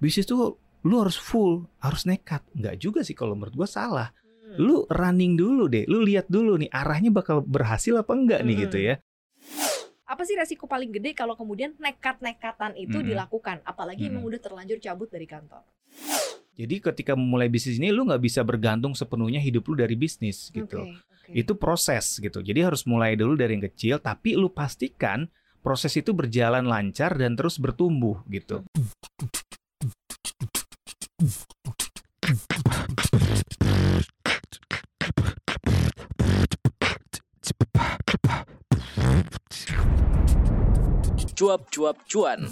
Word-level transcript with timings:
bisnis 0.00 0.26
tuh 0.26 0.56
lu 0.82 0.96
harus 1.04 1.20
full, 1.20 1.68
harus 1.78 2.08
nekat. 2.08 2.40
Nggak 2.56 2.76
juga 2.80 3.00
sih 3.04 3.12
kalau 3.12 3.36
menurut 3.36 3.54
gue 3.54 3.68
salah. 3.68 4.10
Hmm. 4.10 4.56
Lu 4.58 4.76
running 4.88 5.36
dulu 5.36 5.68
deh, 5.68 5.84
lu 5.86 6.02
lihat 6.02 6.26
dulu 6.26 6.56
nih 6.56 6.72
arahnya 6.72 7.12
bakal 7.12 7.44
berhasil 7.44 7.94
apa 8.00 8.10
enggak 8.16 8.40
nih 8.42 8.56
Mm-mm. 8.56 8.64
gitu 8.66 8.78
ya. 8.80 8.94
Apa 10.10 10.26
sih 10.26 10.34
resiko 10.34 10.66
paling 10.66 10.90
gede 10.90 11.14
kalau 11.14 11.38
kemudian 11.38 11.78
nekat-nekatan 11.78 12.74
itu 12.74 12.98
Mm-mm. 12.98 13.14
dilakukan, 13.14 13.62
apalagi 13.62 14.10
emang 14.10 14.26
Mm-mm. 14.26 14.30
udah 14.34 14.40
terlanjur 14.42 14.82
cabut 14.82 15.06
dari 15.06 15.28
kantor? 15.28 15.62
Jadi 16.58 16.76
ketika 16.82 17.14
memulai 17.14 17.46
bisnis 17.46 17.78
ini 17.78 17.94
lu 17.94 18.04
nggak 18.04 18.20
bisa 18.20 18.42
bergantung 18.42 18.92
sepenuhnya 18.92 19.38
hidup 19.38 19.70
lu 19.70 19.78
dari 19.78 19.94
bisnis 19.94 20.50
gitu. 20.50 20.82
Oke, 20.82 20.98
oke. 20.98 21.30
Itu 21.30 21.54
proses 21.54 22.18
gitu. 22.18 22.42
Jadi 22.42 22.60
harus 22.60 22.84
mulai 22.90 23.14
dulu 23.14 23.38
dari 23.38 23.54
yang 23.54 23.64
kecil, 23.70 24.02
tapi 24.02 24.34
lu 24.34 24.50
pastikan 24.50 25.30
proses 25.62 25.94
itu 25.94 26.10
berjalan 26.10 26.66
lancar 26.66 27.14
dan 27.14 27.38
terus 27.38 27.56
bertumbuh 27.60 28.20
gitu. 28.28 28.66
Cuap-cuap 31.20 31.36
cuan. 42.08 42.48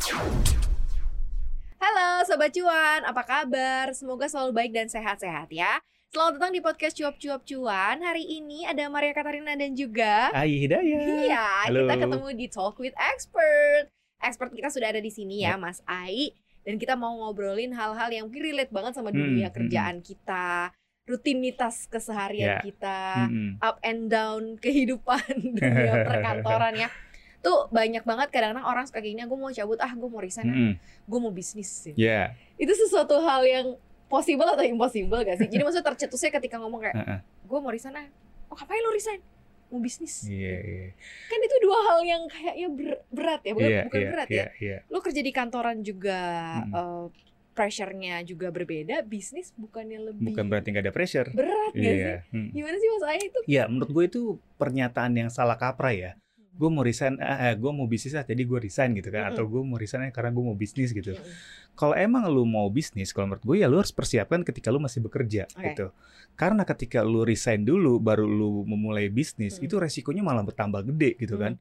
Halo 1.81 2.29
Sobat 2.29 2.53
Cuan, 2.53 3.09
apa 3.09 3.25
kabar? 3.25 3.97
Semoga 3.97 4.29
selalu 4.29 4.53
baik 4.53 4.77
dan 4.77 4.93
sehat-sehat 4.93 5.49
ya. 5.49 5.81
Selamat 6.13 6.37
datang 6.37 6.53
di 6.53 6.61
podcast 6.61 6.93
Cuap-Cuap 7.01 7.49
Cuan. 7.49 8.05
Hari 8.05 8.21
ini 8.21 8.69
ada 8.69 8.85
Maria 8.93 9.17
Katarina 9.17 9.57
dan 9.57 9.73
juga 9.73 10.29
Ayi 10.37 10.69
Hidayah. 10.69 11.25
Iya, 11.25 11.73
Halo. 11.73 11.89
kita 11.89 12.05
ketemu 12.05 12.29
di 12.37 12.47
Talk 12.53 12.77
with 12.77 12.93
Expert. 13.01 13.89
Expert 14.21 14.53
kita 14.53 14.69
sudah 14.69 14.93
ada 14.93 15.01
di 15.01 15.09
sini 15.09 15.41
ya, 15.41 15.57
Yap. 15.57 15.65
Mas 15.65 15.81
Ai. 15.89 16.37
Dan 16.69 16.77
kita 16.77 16.95
mau 16.95 17.17
ngobrolin 17.17 17.73
hal-hal 17.73 18.13
yang 18.13 18.29
mungkin 18.29 18.45
relate 18.45 18.69
banget 18.69 18.93
sama 18.93 19.09
Hmm, 19.09 19.17
dunia 19.17 19.49
hmm, 19.49 19.57
kerjaan 19.57 19.97
kita, 19.99 20.69
rutinitas 21.03 21.89
keseharian 21.89 22.49
Ya. 22.51 22.61
kita, 22.61 23.01
Mm-mm. 23.25 23.57
up 23.59 23.81
and 23.81 24.07
down 24.07 24.43
kehidupan 24.63 25.25
dunia 25.57 25.93
perkantoran 26.09 26.77
ya. 26.77 26.93
Tuh 27.39 27.71
banyak 27.71 28.03
banget 28.03 28.29
kadang-kadang 28.29 28.67
orang 28.67 28.85
suka 28.85 28.99
kayak 28.99 29.17
gini, 29.17 29.23
gue 29.25 29.39
mau 29.39 29.49
cabut, 29.49 29.79
ah 29.79 29.89
gue 29.89 30.05
mau 30.07 30.21
resign, 30.21 30.45
Mm-mm. 30.45 30.73
gue 31.09 31.19
mau 31.19 31.33
bisnis. 31.33 31.89
sih. 31.89 31.95
Ya. 31.97 32.37
Itu 32.55 32.77
sesuatu 32.77 33.17
hal 33.19 33.41
yang 33.43 33.67
possible 34.07 34.45
atau 34.45 34.61
impossible 34.61 35.25
gak 35.25 35.39
sih? 35.39 35.49
Jadi 35.49 35.63
maksudnya 35.65 35.89
tercetusnya 35.89 36.37
ketika 36.37 36.61
ngomong 36.61 36.83
kayak, 36.83 37.25
gue 37.25 37.59
mau 37.59 37.73
resign 37.73 37.97
ah. 37.97 38.05
Oh 38.49 38.57
ngapain 38.57 38.81
lo 38.81 38.93
resign? 38.93 39.21
Mau 39.69 39.79
bisnis. 39.79 40.25
Iya, 40.25 40.55
iya. 40.59 40.87
Kan 41.29 41.39
itu 41.39 41.57
dua 41.61 41.79
hal 41.85 42.01
yang 42.03 42.23
kayaknya 42.25 42.69
ber- 42.71 43.03
berat 43.11 43.41
ya, 43.45 43.53
bukan, 43.53 43.69
Iya, 43.69 43.81
bukan 43.85 44.01
iya, 44.01 44.11
berat 44.11 44.29
iya, 44.29 44.39
ya. 44.39 44.47
iya. 44.59 44.77
Lo 44.89 44.99
kerja 44.99 45.21
di 45.21 45.29
kantoran 45.29 45.79
juga 45.81 46.21
Mm. 46.65 46.73
eh, 46.73 47.07
pressure-nya 47.53 48.23
juga 48.23 48.49
berbeda, 48.49 49.03
bisnis 49.03 49.51
bukannya 49.53 49.99
lebih 49.99 50.31
Bukan 50.31 50.47
berarti 50.47 50.71
nggak 50.71 50.85
ada 50.87 50.95
pressure. 50.95 51.29
berat 51.35 51.73
gak 51.75 51.83
sih? 51.85 52.01
Iya. 52.01 52.17
Mm. 52.31 52.49
Gimana 52.55 52.77
sih 52.77 52.89
Mas 52.89 53.05
Ayah 53.05 53.25
itu? 53.27 53.39
Ya, 53.45 53.63
menurut 53.67 53.91
gue 53.91 54.05
itu 54.07 54.23
pernyataan 54.57 55.13
yang 55.13 55.29
salah 55.29 55.59
kaprah 55.59 55.93
ya. 55.93 56.11
Gue 56.59 56.69
mau 56.75 56.83
resign, 56.83 57.15
eh, 57.23 57.55
gue 57.55 57.71
mau 57.71 57.87
bisnis 57.87 58.19
ah, 58.19 58.27
jadi 58.27 58.43
gue 58.43 58.59
resign 58.59 58.99
gitu 58.99 59.15
kan. 59.15 59.31
Atau 59.31 59.47
gue 59.47 59.63
mau 59.63 59.79
resign 59.79 60.11
karena 60.11 60.35
gue 60.35 60.45
mau 60.45 60.59
bisnis 60.59 60.91
gitu. 60.91 61.15
Mm-mm. 61.15 61.33
Kalau 61.79 61.95
emang 61.95 62.27
lu 62.27 62.43
mau 62.43 62.67
bisnis, 62.67 63.15
kalau 63.15 63.31
menurut 63.31 63.47
gue 63.47 63.57
ya 63.63 63.71
lu 63.71 63.79
harus 63.79 63.95
persiapkan 63.95 64.43
ketika 64.43 64.75
lu 64.75 64.83
masih 64.83 64.99
bekerja 64.99 65.47
Oke. 65.55 65.63
gitu. 65.71 65.87
Karena 66.35 66.67
ketika 66.67 67.07
lu 67.07 67.23
resign 67.23 67.63
dulu, 67.63 68.03
baru 68.03 68.27
lu 68.27 68.67
memulai 68.67 69.07
bisnis, 69.07 69.63
Hmm. 69.63 69.71
itu 69.71 69.79
resikonya 69.79 70.27
malah 70.27 70.43
bertambah 70.43 70.83
gede 70.91 71.15
gitu 71.15 71.39
kan. 71.39 71.55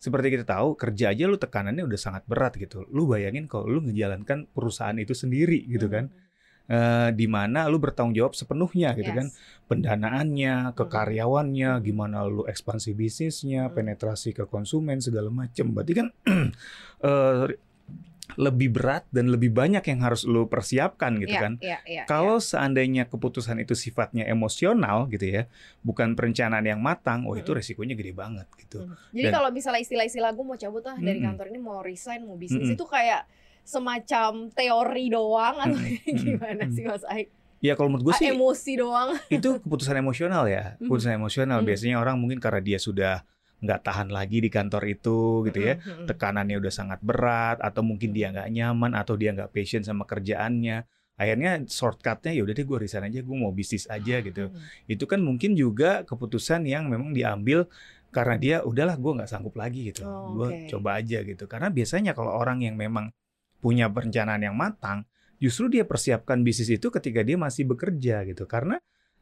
Seperti 0.00 0.32
kita 0.34 0.48
tahu, 0.48 0.74
kerja 0.74 1.14
aja 1.14 1.28
lu 1.30 1.38
tekanannya 1.38 1.86
udah 1.86 2.00
sangat 2.00 2.22
berat 2.26 2.58
gitu. 2.58 2.82
Lu 2.90 3.06
bayangin 3.06 3.46
kalau 3.46 3.70
lu 3.70 3.78
menjalankan 3.78 4.50
perusahaan 4.50 4.96
itu 4.98 5.14
sendiri 5.14 5.62
gitu 5.70 5.86
kan. 5.86 6.10
Eh, 6.70 7.10
di 7.10 7.26
mana 7.26 7.66
lu 7.66 7.82
bertanggung 7.82 8.14
jawab 8.14 8.30
sepenuhnya 8.30 8.94
gitu 8.94 9.10
Yes. 9.10 9.18
kan. 9.18 9.26
Pendanaannya, 9.66 10.70
ke 10.72 10.86
Hmm. 10.86 10.92
karyawannya, 10.92 11.70
gimana 11.82 12.22
lu 12.22 12.46
ekspansi 12.46 12.94
bisnisnya, 12.94 13.66
Hmm. 13.66 13.74
penetrasi 13.74 14.30
ke 14.30 14.46
konsumen 14.46 15.02
segala 15.02 15.34
macem. 15.34 15.66
Berarti 15.66 15.92
kan 15.98 16.06
eh, 17.02 17.58
lebih 18.38 18.70
berat 18.70 19.02
dan 19.10 19.26
lebih 19.26 19.50
banyak 19.50 19.82
yang 19.82 20.06
harus 20.06 20.22
lu 20.22 20.46
persiapkan 20.46 21.18
gitu 21.18 21.34
Iya, 21.34 21.42
kan. 21.42 21.52
Iya, 21.58 21.78
iya. 21.82 22.02
Kalau 22.06 22.38
seandainya 22.38 23.10
keputusan 23.10 23.58
itu 23.58 23.74
sifatnya 23.74 24.22
emosional 24.24 25.10
gitu 25.10 25.26
ya, 25.26 25.42
bukan 25.82 26.14
perencanaan 26.14 26.62
yang 26.62 26.78
matang, 26.78 27.26
oh 27.26 27.34
itu 27.34 27.50
resikonya 27.50 27.98
gede 27.98 28.14
banget 28.14 28.46
gitu. 28.54 28.86
Hmm. 28.86 28.94
Jadi 29.10 29.26
kalau 29.28 29.50
misalnya 29.50 29.82
istilah-istilah 29.82 30.30
gue 30.30 30.46
mau 30.46 30.54
cabut 30.54 30.86
ah 30.86 30.94
dari 30.94 31.18
Mm-mm. 31.18 31.26
kantor 31.26 31.46
ini 31.50 31.58
mau 31.58 31.82
resign 31.82 32.22
mau 32.22 32.38
bisnis 32.38 32.62
Mm-mm. 32.62 32.78
itu 32.78 32.86
kayak 32.86 33.26
semacam 33.70 34.50
teori 34.50 35.06
doang 35.08 35.56
atau 35.56 35.78
Mm-mm. 35.78 36.18
gimana 36.26 36.66
sih 36.68 36.82
Mas 36.82 37.06
Ai? 37.06 37.30
Ya 37.60 37.76
kalau 37.76 37.92
menurut 37.92 38.10
gue 38.10 38.14
Ah, 38.16 38.20
sih 38.20 38.28
emosi 38.32 38.72
doang. 38.74 39.08
itu 39.36 39.60
keputusan 39.60 39.94
emosional 39.94 40.48
ya, 40.48 40.74
Mhm. 40.76 40.88
keputusan 40.88 41.12
emosional. 41.14 41.58
Mhm. 41.60 41.66
Biasanya 41.68 41.96
orang 41.96 42.16
mungkin 42.16 42.40
karena 42.40 42.58
dia 42.58 42.78
sudah 42.80 43.22
nggak 43.60 43.80
tahan 43.84 44.08
lagi 44.08 44.40
di 44.40 44.48
kantor 44.48 44.88
itu 44.88 45.44
gitu 45.44 45.60
ya, 45.60 45.76
tekanannya 46.08 46.56
udah 46.56 46.72
sangat 46.72 47.04
berat 47.04 47.60
atau 47.60 47.84
mungkin 47.84 48.10
dia 48.10 48.32
nggak 48.32 48.48
nyaman 48.48 48.96
atau 48.96 49.14
dia 49.14 49.36
nggak 49.36 49.52
passion 49.52 49.84
sama 49.84 50.08
kerjaannya. 50.08 50.88
Akhirnya 51.20 51.60
shortcutnya 51.68 52.32
ya 52.32 52.40
udah 52.40 52.56
deh 52.56 52.64
gue 52.64 52.78
resign 52.80 53.04
aja, 53.04 53.20
gue 53.20 53.36
mau 53.36 53.52
bisnis 53.52 53.84
aja 53.86 54.24
gitu. 54.24 54.48
Mm. 54.48 54.56
Itu 54.88 55.04
kan 55.04 55.20
mungkin 55.20 55.52
juga 55.52 56.00
keputusan 56.08 56.64
yang 56.64 56.88
memang 56.88 57.12
diambil 57.12 57.68
karena 58.08 58.40
dia 58.40 58.56
udahlah 58.64 58.96
gue 58.96 59.12
nggak 59.20 59.28
sanggup 59.28 59.52
lagi 59.54 59.92
gitu, 59.92 60.02
Oh, 60.02 60.40
gue 60.40 60.64
coba 60.72 60.96
aja 60.96 61.20
gitu. 61.20 61.44
Karena 61.44 61.68
biasanya 61.68 62.16
kalau 62.16 62.32
orang 62.32 62.64
yang 62.64 62.80
memang 62.80 63.12
punya 63.60 63.86
perencanaan 63.92 64.42
yang 64.42 64.56
matang, 64.56 65.04
justru 65.36 65.68
dia 65.68 65.84
persiapkan 65.84 66.40
bisnis 66.40 66.72
itu 66.72 66.88
ketika 66.88 67.20
dia 67.20 67.36
masih 67.36 67.68
bekerja 67.68 68.24
gitu. 68.26 68.48
Karena 68.48 68.80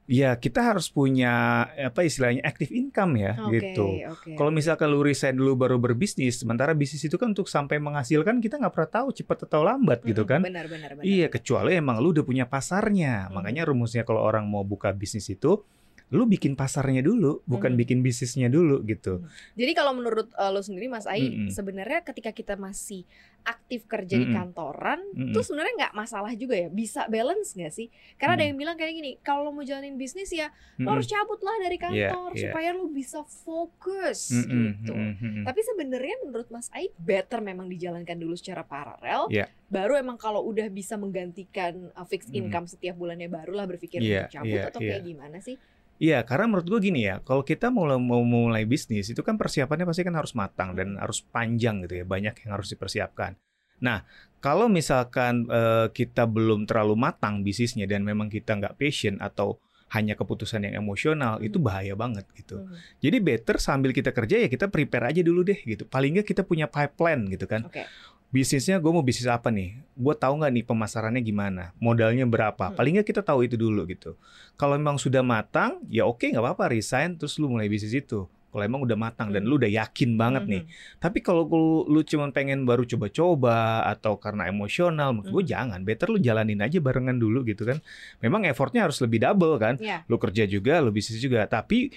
ya 0.09 0.33
kita 0.41 0.73
harus 0.73 0.89
punya 0.89 1.63
apa 1.69 2.01
istilahnya 2.01 2.41
active 2.41 2.73
income 2.73 3.21
ya 3.21 3.37
Oke, 3.45 3.61
gitu. 3.61 3.87
oke. 4.09 4.31
Kalau 4.41 4.49
misalkan 4.49 4.89
lu 4.89 5.05
resign 5.05 5.37
dulu 5.37 5.53
baru 5.53 5.77
berbisnis, 5.77 6.41
sementara 6.41 6.73
bisnis 6.73 7.05
itu 7.05 7.21
kan 7.21 7.37
untuk 7.37 7.45
sampai 7.45 7.77
menghasilkan 7.77 8.41
kita 8.41 8.57
nggak 8.57 8.73
pernah 8.73 8.91
tahu 9.05 9.13
cepat 9.13 9.45
atau 9.45 9.61
lambat 9.69 10.01
gitu 10.09 10.25
Mm-mm, 10.25 10.33
kan. 10.33 10.41
Benar, 10.41 10.65
benar, 10.67 10.91
benar. 10.97 11.05
Iya, 11.05 11.29
kecuali 11.29 11.77
emang 11.77 12.01
lu 12.01 12.17
udah 12.17 12.25
punya 12.25 12.49
pasarnya. 12.49 13.29
Hmm. 13.29 13.37
Makanya 13.37 13.69
rumusnya 13.69 14.03
kalau 14.09 14.25
orang 14.25 14.49
mau 14.49 14.65
buka 14.65 14.97
bisnis 14.97 15.29
itu, 15.29 15.61
lu 16.09 16.25
bikin 16.25 16.55
pasarnya 16.55 17.01
dulu, 17.01 17.45
bukan 17.45 17.73
Hmm. 17.73 17.81
bikin 17.81 17.99
bisnisnya 18.01 18.49
dulu 18.49 18.81
gitu. 18.83 19.21
Jadi 19.55 19.73
kalau 19.73 19.93
menurut 19.93 20.33
uh, 20.35 20.49
lo 20.49 20.61
sendiri 20.61 20.89
Mas 20.89 21.05
Ai, 21.05 21.21
Mm-mm. 21.23 21.49
sebenarnya 21.49 22.01
ketika 22.01 22.33
kita 22.33 22.57
masih 22.57 23.05
aktif 23.45 23.85
kerja 23.85 24.17
di 24.17 24.25
Mm-mm. 24.25 24.33
kantoran, 24.35 25.01
Mm-mm. 25.13 25.31
itu 25.31 25.41
sebenarnya 25.41 25.75
nggak 25.79 25.95
masalah 25.95 26.33
juga 26.33 26.57
ya, 26.57 26.69
bisa 26.69 27.05
balance 27.07 27.53
nggak 27.53 27.71
sih? 27.71 27.89
Karena 28.17 28.35
ada 28.35 28.45
Mm. 28.45 28.49
yang 28.49 28.59
bilang 28.59 28.77
kayak 28.77 28.95
gini, 28.95 29.11
kalau 29.21 29.49
lo 29.49 29.53
mau 29.53 29.61
jalanin 29.63 29.97
bisnis 29.97 30.33
ya, 30.33 30.49
lo 30.49 30.57
Mm-mm. 30.81 30.89
harus 30.91 31.07
cabut 31.07 31.41
lah 31.41 31.57
dari 31.61 31.77
Iya, 31.77 31.85
kantor 31.85 32.31
iya. 32.33 32.41
supaya 32.49 32.69
lo 32.73 32.85
bisa 32.89 33.21
fokus 33.25 34.33
Mm-mm, 34.33 34.49
gitu. 34.81 34.93
mm-mm. 34.93 35.45
Tapi 35.45 35.61
sebenarnya 35.63 36.17
menurut 36.25 36.49
Mas 36.49 36.69
Ai 36.73 36.89
better 36.97 37.41
memang 37.41 37.69
dijalankan 37.69 38.17
dulu 38.17 38.33
secara 38.33 38.65
paralel. 38.65 39.29
Iya. 39.29 39.45
Baru 39.69 39.93
emang 39.93 40.17
kalau 40.17 40.41
udah 40.43 40.69
bisa 40.69 40.97
menggantikan 40.97 41.93
uh, 41.93 42.05
fixed 42.05 42.33
Mm. 42.33 42.49
income 42.49 42.65
setiap 42.65 42.97
bulannya 42.97 43.29
barulah 43.29 43.65
berpikir 43.65 44.01
untuk 44.01 44.33
cabut 44.33 44.57
iya, 44.57 44.69
atau 44.69 44.81
iya. 44.81 44.89
kayak 44.91 45.05
gimana 45.05 45.39
sih? 45.39 45.57
Iya, 45.99 46.23
karena 46.23 46.47
menurut 46.47 46.67
gue 46.71 46.81
gini 46.81 47.11
ya, 47.11 47.19
kalau 47.27 47.43
kita 47.43 47.75
mau 47.75 47.87
mau 47.99 48.23
mulai 48.23 48.63
bisnis 48.63 49.11
itu 49.11 49.19
kan 49.21 49.35
persiapannya 49.35 49.83
pasti 49.83 50.07
kan 50.07 50.15
harus 50.15 50.33
matang 50.33 50.79
dan 50.79 50.95
Hmm. 50.95 51.03
harus 51.03 51.21
panjang 51.21 51.83
gitu 51.85 52.01
ya, 52.01 52.05
banyak 52.07 52.35
yang 52.47 52.51
harus 52.55 52.71
dipersiapkan. 52.71 53.35
Nah, 53.79 54.07
kalau 54.39 54.71
misalkan 54.71 55.47
eh, 55.51 55.91
kita 55.91 56.27
belum 56.27 56.67
terlalu 56.67 56.95
matang 56.95 57.43
bisnisnya 57.43 57.87
dan 57.91 58.07
memang 58.07 58.31
kita 58.31 58.55
nggak 58.55 58.79
passion 58.79 59.19
atau 59.19 59.59
hanya 59.89 60.13
keputusan 60.15 60.69
yang 60.69 60.85
emosional, 60.85 61.41
itu 61.41 61.57
Hmm. 61.59 61.67
bahaya 61.67 61.95
banget 61.97 62.29
gitu. 62.37 62.61
Hmm. 62.61 62.77
Jadi 63.01 63.19
better 63.19 63.57
sambil 63.59 63.91
kita 63.91 64.13
kerja 64.13 64.45
ya 64.45 64.49
kita 64.53 64.69
prepare 64.69 65.11
aja 65.11 65.23
dulu 65.25 65.43
deh 65.43 65.59
gitu. 65.65 65.89
Paling 65.89 66.21
nggak 66.21 66.29
kita 66.29 66.43
punya 66.45 66.69
pipeline 66.69 67.27
gitu 67.27 67.49
kan. 67.49 67.65
Oke. 67.67 67.89
Bisnisnya 68.29 68.77
gue 68.77 68.93
mau 68.93 69.01
bisnis 69.01 69.25
apa 69.25 69.49
nih? 69.49 69.81
Gue 69.97 70.13
tahu 70.13 70.37
nggak 70.37 70.53
nih 70.53 70.65
pemasarannya 70.69 71.25
gimana? 71.25 71.73
Modalnya 71.81 72.29
berapa? 72.29 72.69
Hmm. 72.69 72.77
Paling 72.77 73.01
nggak 73.01 73.09
kita 73.09 73.23
tahu 73.25 73.49
itu 73.49 73.57
dulu 73.57 73.89
gitu. 73.89 74.21
Kalau 74.55 74.77
memang 74.77 75.01
sudah 75.01 75.25
matang, 75.25 75.81
ya 75.89 76.05
oke 76.05 76.29
nggak 76.29 76.45
apa-apa 76.45 76.69
resign 76.69 77.17
terus 77.17 77.41
lu 77.41 77.49
mulai 77.49 77.73
bisnis 77.73 77.97
itu. 77.97 78.29
Kalau 78.49 78.65
emang 78.65 78.81
udah 78.81 78.97
matang 78.97 79.29
dan 79.29 79.45
Hmm. 79.45 79.49
lu 79.49 79.55
udah 79.57 79.69
yakin 79.69 80.17
banget 80.17 80.45
nih. 80.45 80.63
Mhm. 80.65 81.01
Tapi 81.01 81.19
kalau 81.21 81.45
lu, 81.45 81.65
lu 81.89 82.01
cuma 82.01 82.29
pengen 82.29 82.65
baru 82.65 82.85
coba-coba 82.85 83.85
atau 83.87 84.17
karena 84.17 84.45
emosional, 84.45 85.13
menurut 85.13 85.33
gue 85.33 85.45
Hmm. 85.45 85.53
jangan. 85.53 85.81
Better 85.85 86.09
lu 86.09 86.21
jalanin 86.21 86.61
aja 86.61 86.81
barengan 86.81 87.17
dulu 87.17 87.45
gitu 87.45 87.65
kan. 87.65 87.81
Memang 88.21 88.45
effortnya 88.45 88.85
harus 88.85 89.01
lebih 89.01 89.21
double 89.21 89.57
kan 89.57 89.77
Iya. 89.77 90.05
lu 90.05 90.17
kerja 90.17 90.45
juga, 90.45 90.81
lu 90.81 90.93
bisnis 90.93 91.17
juga. 91.19 91.45
Tapi 91.45 91.93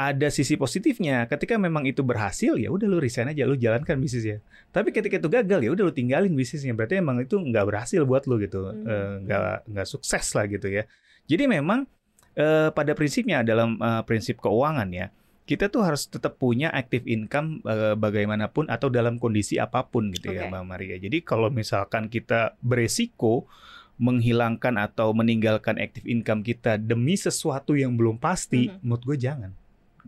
ada 0.00 0.32
sisi 0.32 0.56
positifnya. 0.56 1.28
Ketika 1.28 1.60
memang 1.60 1.84
itu 1.84 2.00
berhasil, 2.00 2.56
ya 2.56 2.72
udah 2.72 2.88
lu 2.88 2.96
resign 2.96 3.28
aja, 3.28 3.44
lu 3.44 3.52
jalankan 3.52 4.00
bisnisnya. 4.00 4.40
Tapi 4.72 4.96
ketika 4.96 5.20
itu 5.20 5.28
gagal, 5.28 5.60
ya 5.60 5.70
udah 5.76 5.84
lu 5.84 5.92
tinggalin 5.92 6.32
bisnisnya. 6.32 6.72
Berarti 6.72 6.96
emang 7.04 7.20
itu 7.20 7.36
nggak 7.36 7.64
berhasil 7.68 8.00
buat 8.08 8.24
lu 8.24 8.40
gitu, 8.40 8.64
Hmm. 8.64 8.88
Eh, 8.88 9.14
nggak 9.28 9.68
nggak 9.68 9.86
sukses 9.86 10.24
lah 10.32 10.48
gitu 10.48 10.72
ya. 10.72 10.88
Jadi 11.28 11.44
memang 11.44 11.84
eh, 12.32 12.72
pada 12.72 12.96
prinsipnya 12.96 13.44
dalam 13.44 13.76
eh, 13.76 14.02
prinsip 14.08 14.40
keuangan 14.40 14.88
ya, 14.88 15.12
kita 15.44 15.68
tuh 15.68 15.82
harus 15.84 16.08
tetap 16.08 16.38
punya 16.38 16.70
active 16.70 17.02
income 17.04 17.58
bagaimanapun 17.98 18.70
atau 18.70 18.86
dalam 18.86 19.18
kondisi 19.18 19.58
apa 19.58 19.82
pun 19.82 20.14
gitu 20.14 20.30
ya 20.30 20.46
Oke. 20.46 20.50
Mbak 20.54 20.64
Maria. 20.64 20.96
Jadi 21.02 21.18
kalau 21.26 21.50
misalkan 21.50 22.06
kita 22.06 22.54
beresiko 22.62 23.50
menghilangkan 23.98 24.80
atau 24.80 25.12
meninggalkan 25.12 25.76
active 25.76 26.06
income 26.08 26.40
kita 26.40 26.78
demi 26.80 27.18
sesuatu 27.18 27.76
yang 27.76 27.98
belum 27.98 28.16
pasti, 28.16 28.70
Mhm. 28.70 28.78
menurut 28.80 29.02
gue 29.04 29.18
jangan 29.20 29.50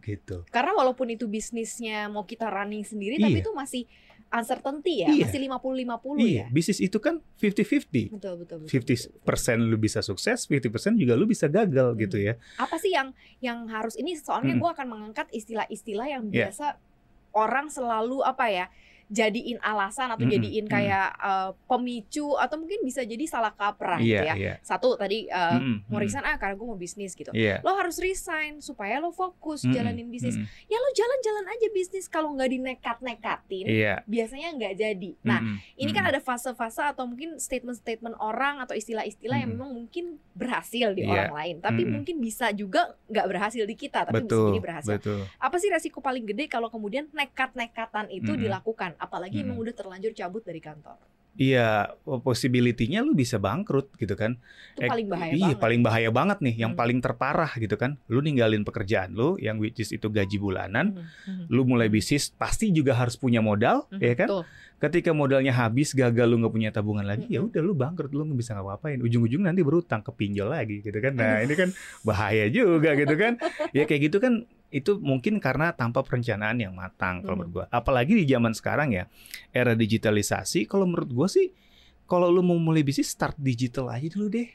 gitu. 0.00 0.46
Karena 0.48 0.72
walaupun 0.72 1.08
itu 1.08 1.26
bisnisnya 1.26 2.06
mau 2.06 2.22
kita 2.22 2.46
running 2.46 2.82
sendiri, 2.82 3.18
tapi 3.18 3.38
Iya. 3.38 3.44
itu 3.44 3.52
masih 3.52 3.82
uncertainty 4.30 5.04
ya, 5.04 5.12
Iya. 5.12 5.28
masih 5.28 5.40
50-50 5.44 6.16
Iya, 6.18 6.32
ya. 6.32 6.46
bisnis 6.48 6.80
itu 6.80 6.96
kan 6.96 7.20
50-50. 7.36 8.08
Betul, 8.08 8.34
betul, 8.40 8.56
betul. 8.64 8.68
50% 8.72 9.60
lu 9.60 9.76
bisa 9.76 10.00
sukses, 10.00 10.48
50% 10.48 10.96
juga 10.96 11.12
lu 11.12 11.28
bisa 11.28 11.46
gagal 11.46 11.92
gitu 12.00 12.16
ya. 12.16 12.40
Apa 12.56 12.80
sih 12.80 12.90
yang 12.90 13.12
yang 13.38 13.68
harus 13.68 13.92
ini 13.94 14.16
soalnya 14.16 14.56
Mm-mm. 14.56 14.62
gue 14.64 14.70
akan 14.72 14.86
mengangkat 14.88 15.28
istilah-istilah 15.30 16.06
yang 16.08 16.24
Iya. 16.32 16.48
biasa 16.48 16.80
orang 17.32 17.68
selalu 17.68 18.20
apa 18.22 18.48
ya 18.48 18.66
jadiin 19.12 19.61
alasan 19.61 20.09
atau 20.09 20.25
Mm-mm, 20.25 20.32
jadiin 20.32 20.64
kayak 20.64 21.12
eh, 21.14 21.50
pemicu 21.69 22.32
atau 22.35 22.56
mungkin 22.56 22.81
bisa 22.81 23.05
jadi 23.05 23.20
salah 23.25 23.53
kaprah 23.53 24.00
gitu 24.00 24.17
Iya, 24.17 24.32
ya. 24.32 24.35
iya. 24.35 24.55
Satu 24.61 24.97
tadi 24.97 25.29
eh, 25.29 25.53
Mm-mm, 25.53 25.85
mau 25.87 26.00
resign 26.00 26.25
ah 26.25 26.35
karena 26.35 26.56
gue 26.56 26.64
mau 26.64 26.75
bisnis 26.75 27.12
gitu. 27.12 27.29
Iya. 27.31 27.61
Lo 27.61 27.76
harus 27.76 28.00
resign 28.00 28.59
supaya 28.59 28.97
lo 28.99 29.12
fokus 29.12 29.62
Mm-mm, 29.62 29.75
jalanin 29.75 30.09
bisnis. 30.09 30.35
mm-mm. 30.35 30.49
Ya 30.64 30.76
lo 30.76 30.88
jalan-jalan 30.91 31.44
aja 31.47 31.69
bisnis 31.70 32.09
kalau 32.09 32.32
nggak 32.32 32.50
dinekat-nekatin 32.50 33.67
Iya. 33.69 33.94
biasanya 34.05 34.49
nggak 34.55 34.75
jadi. 34.75 35.11
Nah, 35.23 35.41
Mm-mm, 35.41 35.56
ini 35.76 35.91
kan 35.91 36.05
ada 36.05 36.19
fase-fase 36.19 36.81
atau 36.82 37.05
mungkin 37.05 37.37
statement-statement 37.37 38.17
orang 38.17 38.59
atau 38.59 38.73
istilah-istilah 38.73 39.37
yang 39.37 39.53
Mm-mm. 39.53 39.61
memang 39.61 39.70
mungkin 39.76 40.05
berhasil 40.32 40.88
di 40.93 41.05
Iya. 41.05 41.12
orang 41.12 41.32
lain, 41.35 41.56
tapi 41.61 41.85
Mm-mm. 41.85 41.94
mungkin 42.00 42.17
bisa 42.17 42.49
juga 42.50 42.97
nggak 43.06 43.26
berhasil 43.29 43.62
di 43.62 43.76
kita, 43.76 44.09
tapi 44.09 44.25
bisa 44.25 44.32
betul, 44.32 44.47
jadi 44.49 44.61
berhasil. 44.64 44.97
betul. 44.97 45.20
Apa 45.37 45.56
sih 45.59 45.69
resiko 45.69 46.00
paling 46.00 46.25
gede 46.25 46.49
kalau 46.49 46.73
kemudian 46.73 47.12
nekat-nekatan 47.12 48.09
itu 48.09 48.32
Mm-mm. 48.32 48.41
dilakukan, 48.41 48.97
apalagi 49.02 49.43
emang 49.43 49.58
Mm-mm. 49.58 49.64
udah 49.66 49.75
terlanjur 49.75 50.12
cabut 50.14 50.43
dari 50.46 50.62
kantor? 50.62 50.99
Iya, 51.32 51.96
possibility-nya 52.04 53.00
lu 53.00 53.16
bisa 53.16 53.40
bangkrut 53.40 53.88
gitu 53.96 54.12
kan. 54.20 54.37
Itu 54.76 54.84
paling 54.84 55.08
bahaya 55.08 55.32
iya, 55.32 55.56
banget. 55.56 55.62
paling 55.64 55.81
bahaya 55.81 56.10
banget 56.12 56.38
nih, 56.44 56.54
yang 56.60 56.72
Hmm. 56.76 56.81
paling 56.84 56.99
terparah 57.00 57.49
gitu 57.56 57.72
kan. 57.81 57.96
Lu 58.12 58.20
ninggalin 58.20 58.69
pekerjaan 58.69 59.16
lu 59.16 59.40
yang 59.40 59.56
which 59.56 59.81
is 59.81 59.96
itu 59.96 60.12
gaji 60.12 60.37
bulanan, 60.37 60.93
Mhm, 60.93 61.08
mhm. 61.25 61.44
lu 61.49 61.64
mulai 61.64 61.88
bisnis 61.88 62.28
pasti 62.37 62.69
juga 62.69 62.93
harus 62.93 63.16
punya 63.16 63.40
modal, 63.40 63.88
Mhm, 63.88 64.00
ya 64.04 64.12
kan? 64.12 64.28
betul. 64.28 64.44
Ketika 64.76 65.10
modalnya 65.16 65.56
habis, 65.56 65.96
gagal 65.96 66.26
lu 66.28 66.37
nggak 66.43 66.52
punya 66.52 66.69
tabungan 66.69 67.06
lagi, 67.08 67.25
ya 67.31 67.40
Mm-mm. 67.40 67.49
udah 67.49 67.62
lu 67.64 67.72
bangkrut, 67.72 68.12
lu 68.12 68.28
nggak 68.28 68.37
bisa 68.37 68.52
ngapa-ngapain. 68.52 68.99
Ujung-ujung 69.00 69.43
nanti 69.49 69.64
berutang 69.64 70.04
ke 70.04 70.12
pinjol 70.12 70.52
lagi 70.52 70.84
gitu 70.84 70.99
kan. 71.00 71.16
Nah, 71.16 71.40
ini 71.40 71.54
kan 71.56 71.72
bahaya 72.08 72.44
juga 72.52 72.93
gitu 72.93 73.14
kan. 73.16 73.40
Ya 73.72 73.88
kayak 73.88 74.12
gitu 74.12 74.20
kan 74.20 74.44
itu 74.72 74.96
mungkin 74.98 75.36
karena 75.36 75.76
tanpa 75.76 76.00
perencanaan 76.00 76.56
yang 76.56 76.72
matang 76.72 77.20
kalau 77.20 77.36
menurut 77.38 77.52
gua. 77.52 77.64
Apalagi 77.69 78.16
di 78.16 78.24
zaman 78.24 78.56
sekarang 78.56 78.96
ya, 78.96 79.04
era 79.52 79.76
digitalisasi, 79.76 80.64
kalau 80.64 80.88
menurut 80.88 81.12
gua 81.12 81.28
sih 81.28 81.52
kalau 82.08 82.28
lu 82.28 82.40
mau 82.40 82.56
mulai 82.56 82.80
bisnis 82.80 83.12
start 83.12 83.36
digital 83.36 83.92
aja 83.92 84.08
dulu 84.08 84.28
deh. 84.28 84.48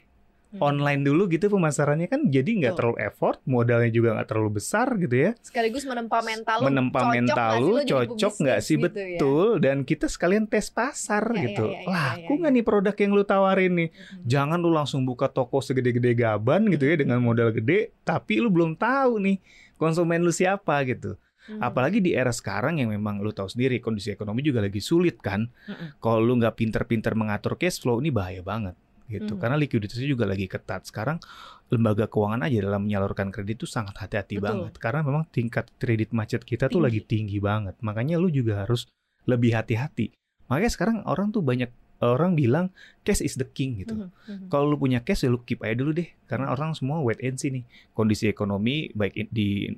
Mhm. 0.47 0.63
Online 0.63 1.01
dulu 1.03 1.27
gitu 1.27 1.51
pemasarannya 1.51 2.07
kan 2.07 2.31
jadi 2.31 2.47
nggak 2.47 2.79
terlalu 2.79 3.03
effort, 3.03 3.43
modalnya 3.43 3.91
juga 3.91 4.15
nggak 4.15 4.27
terlalu 4.31 4.63
besar 4.63 4.95
gitu 4.95 5.11
ya. 5.11 5.31
Sekaligus 5.43 5.83
menempa 5.83 6.23
mental 6.23 6.63
lu. 6.63 6.65
Menempa 6.71 6.99
cocok 7.03 7.11
mental 7.11 7.51
lu 7.59 7.75
cocok 7.83 8.33
nggak 8.47 8.59
sih 8.63 8.75
gitu 8.79 8.87
ya? 8.87 9.19
betul 9.19 9.47
dan 9.59 9.77
kita 9.83 10.07
sekalian 10.07 10.47
tes 10.47 10.71
pasar 10.71 11.35
Ya, 11.35 11.51
gitu. 11.51 11.67
ya, 11.67 11.83
ya, 11.83 11.83
ya, 11.83 11.91
Laku 11.91 12.31
ya, 12.31 12.37
nggak 12.39 12.53
nih 12.55 12.63
produk 12.63 12.95
yang 12.95 13.11
lu 13.11 13.23
tawarin 13.27 13.73
nih? 13.75 13.89
Mhm. 13.91 14.23
Jangan 14.23 14.57
lu 14.63 14.71
langsung 14.71 15.03
buka 15.03 15.27
toko 15.27 15.59
segede-gede 15.59 16.15
gaban 16.15 16.63
gitu 16.71 16.87
ya 16.87 16.95
dengan 16.95 17.19
modal 17.19 17.51
gede, 17.51 17.91
tapi 18.07 18.39
lu 18.39 18.47
belum 18.47 18.79
tahu 18.79 19.19
nih 19.19 19.37
konsumen 19.77 20.25
lu 20.25 20.33
siapa 20.33 20.81
gitu. 20.83 21.15
Mhm. 21.47 21.63
Apalagi 21.63 22.03
di 22.03 22.11
era 22.11 22.33
sekarang 22.35 22.83
yang 22.83 22.91
memang 22.91 23.23
lu 23.23 23.31
tahu 23.31 23.47
sendiri 23.47 23.79
kondisi 23.79 24.11
ekonomi 24.11 24.43
juga 24.43 24.59
lagi 24.59 24.83
sulit 24.83 25.23
kan. 25.23 25.47
Mhm. 25.47 26.03
Kalau 26.03 26.19
lu 26.19 26.35
nggak 26.35 26.59
pinter-pinter 26.59 27.15
mengatur 27.15 27.55
cash 27.55 27.79
flow 27.79 28.03
ini 28.03 28.11
bahaya 28.11 28.43
banget 28.43 28.75
gitu. 29.07 29.37
Mhm. 29.37 29.39
Karena 29.39 29.55
likuiditasnya 29.55 30.09
juga 30.11 30.27
lagi 30.27 30.51
ketat. 30.51 30.83
Sekarang 30.83 31.23
lembaga 31.71 32.11
keuangan 32.11 32.43
aja 32.43 32.59
dalam 32.59 32.83
menyalurkan 32.83 33.31
kredit 33.31 33.63
itu 33.63 33.67
sangat 33.67 33.95
hati-hati 33.95 34.43
banget. 34.43 34.75
Karena 34.75 34.99
memang 35.07 35.23
tingkat 35.31 35.71
kredit 35.79 36.11
macet 36.11 36.43
kita 36.43 36.67
tuh 36.67 36.83
Tinggi. 36.83 36.85
lagi 36.85 37.01
tinggi 37.07 37.37
banget. 37.39 37.79
Makanya 37.79 38.19
lu 38.19 38.27
juga 38.27 38.67
harus 38.67 38.91
lebih 39.23 39.55
hati-hati. 39.55 40.11
Makanya 40.51 40.71
sekarang 40.71 40.97
orang 41.07 41.31
tuh 41.31 41.43
banyak 41.43 41.71
orang 42.01 42.37
bilang 42.37 42.69
cash 43.01 43.25
is 43.25 43.37
the 43.37 43.47
king 43.47 43.81
gitu. 43.81 43.97
Mhm, 43.97 44.09
mhm. 44.09 44.47
Kalau 44.53 44.69
lu 44.69 44.77
punya 44.77 45.01
cash 45.01 45.25
ya 45.25 45.33
lu 45.33 45.41
keep 45.41 45.65
aja 45.65 45.73
dulu 45.73 45.97
deh. 45.97 46.09
Karena 46.29 46.53
orang 46.53 46.77
semua 46.77 47.01
wait 47.01 47.17
and 47.25 47.41
see 47.41 47.49
nih. 47.49 47.63
Kondisi 47.97 48.29
ekonomi 48.29 48.93
baik 48.93 49.33
di 49.33 49.71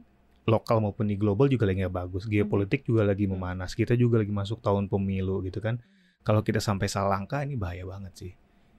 lokal 0.49 0.81
maupun 0.81 1.07
di 1.07 1.15
global 1.15 1.45
juga 1.47 1.69
lagi 1.69 1.85
nggak 1.85 1.95
bagus. 1.95 2.23
Geopolitik 2.25 2.83
juga 2.83 3.05
lagi 3.05 3.29
Hmm. 3.29 3.37
memanas. 3.37 3.77
Kita 3.77 3.93
juga 3.95 4.19
lagi 4.19 4.33
masuk 4.33 4.59
tahun 4.59 4.89
pemilu 4.89 5.45
gitu 5.45 5.61
kan. 5.61 5.79
Kalau 6.25 6.43
kita 6.43 6.59
sampai 6.59 6.91
salah 6.91 7.15
langkah 7.15 7.45
ini 7.45 7.55
bahaya 7.55 7.87
banget 7.87 8.13
sih. 8.17 8.31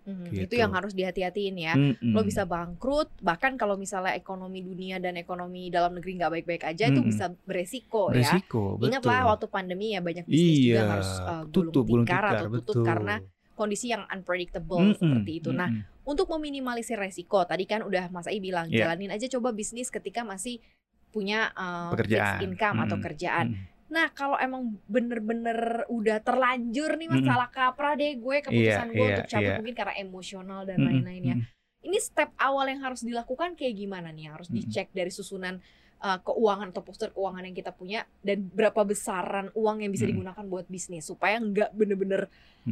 Mhm. 0.07 0.25
gitu. 0.33 0.43
Itu 0.49 0.55
yang 0.61 0.73
harus 0.73 0.93
dihati-hatiin 0.97 1.57
ya. 1.61 1.75
Mm-mm. 1.77 2.13
Lo 2.17 2.25
bisa 2.25 2.49
bangkrut, 2.49 3.13
bahkan 3.21 3.61
kalau 3.61 3.77
misalnya 3.77 4.17
ekonomi 4.17 4.65
dunia 4.65 4.97
dan 4.97 5.21
ekonomi 5.21 5.69
dalam 5.69 5.97
negeri 5.97 6.17
nggak 6.17 6.33
baik-baik 6.41 6.63
aja 6.65 6.89
itu 6.89 7.01
Mm-mm. 7.01 7.11
bisa 7.13 7.33
beresiko, 7.45 8.11
ya. 8.11 8.25
Beresiko, 8.25 8.81
betul. 8.81 8.87
Ingatlah 8.91 9.21
waktu 9.37 9.47
pandemi 9.53 9.93
ya 9.93 10.01
banyak 10.01 10.25
bisnis 10.25 10.57
iya, 10.57 10.73
juga 10.73 10.85
harus 10.97 11.11
uh, 11.21 11.45
tutup, 11.53 11.85
gulung 11.85 12.07
tikar 12.09 12.23
tikar, 12.25 12.33
atau 12.37 12.47
tutup 12.61 12.75
betul. 12.81 12.85
karena 12.87 13.15
kondisi 13.53 13.87
yang 13.93 14.09
unpredictable 14.09 14.81
Mm-mm, 14.81 14.97
seperti 14.97 15.33
itu. 15.45 15.51
Nah, 15.53 15.69
mm-mm. 15.69 16.09
untuk 16.09 16.27
meminimalisir 16.33 16.97
resiko, 16.97 17.45
tadi 17.45 17.69
kan 17.69 17.85
udah 17.85 18.09
Mas 18.09 18.25
Ai 18.25 18.41
bilang 18.41 18.73
Iya. 18.73 18.89
jalanin 18.89 19.13
aja 19.13 19.29
coba 19.29 19.53
bisnis 19.53 19.93
ketika 19.93 20.25
masih 20.25 20.65
punya 21.11 21.51
uh, 21.59 21.91
Pekerjaan. 21.93 22.39
fixed 22.39 22.47
income 22.47 22.79
atau 22.87 22.97
Mm-mm, 22.97 23.07
kerjaan. 23.11 23.47
mm-mm. 23.53 23.70
Nah, 23.91 24.07
kalau 24.15 24.39
emang 24.39 24.79
bener-bener 24.87 25.83
udah 25.91 26.23
terlanjur 26.23 26.95
nih 26.95 27.11
mas 27.11 27.21
Mm-mm. 27.21 27.31
salah 27.31 27.51
kaprah 27.51 27.99
deh 27.99 28.15
gue 28.15 28.37
keputusan 28.47 28.87
Iya, 28.87 28.95
gue 28.95 29.03
iya, 29.03 29.13
untuk 29.19 29.27
cabut 29.27 29.51
iya. 29.51 29.59
mungkin 29.59 29.75
karena 29.75 29.95
emosional 29.99 30.61
dan 30.63 30.79
lain-lain 30.79 31.23
ya. 31.27 31.37
Ini 31.81 31.99
step 31.99 32.31
awal 32.39 32.71
yang 32.71 32.81
harus 32.87 33.03
dilakukan 33.03 33.59
kayak 33.59 33.75
gimana 33.75 34.15
nih? 34.15 34.31
Harus 34.31 34.47
dicek 34.47 34.95
dari 34.95 35.11
susunan 35.11 35.59
uh, 36.01 36.19
keuangan 36.23 36.71
atau 36.73 36.83
postur 36.87 37.11
keuangan 37.13 37.45
yang 37.45 37.57
kita 37.57 37.73
punya 37.75 38.07
dan 38.25 38.47
berapa 38.47 38.81
besaran 38.87 39.53
uang 39.53 39.85
yang 39.85 39.93
bisa 39.93 40.09
digunakan 40.09 40.45
buat 40.47 40.67
bisnis 40.67 41.09
supaya 41.09 41.41
nggak 41.41 41.77
bener-bener 41.77 42.29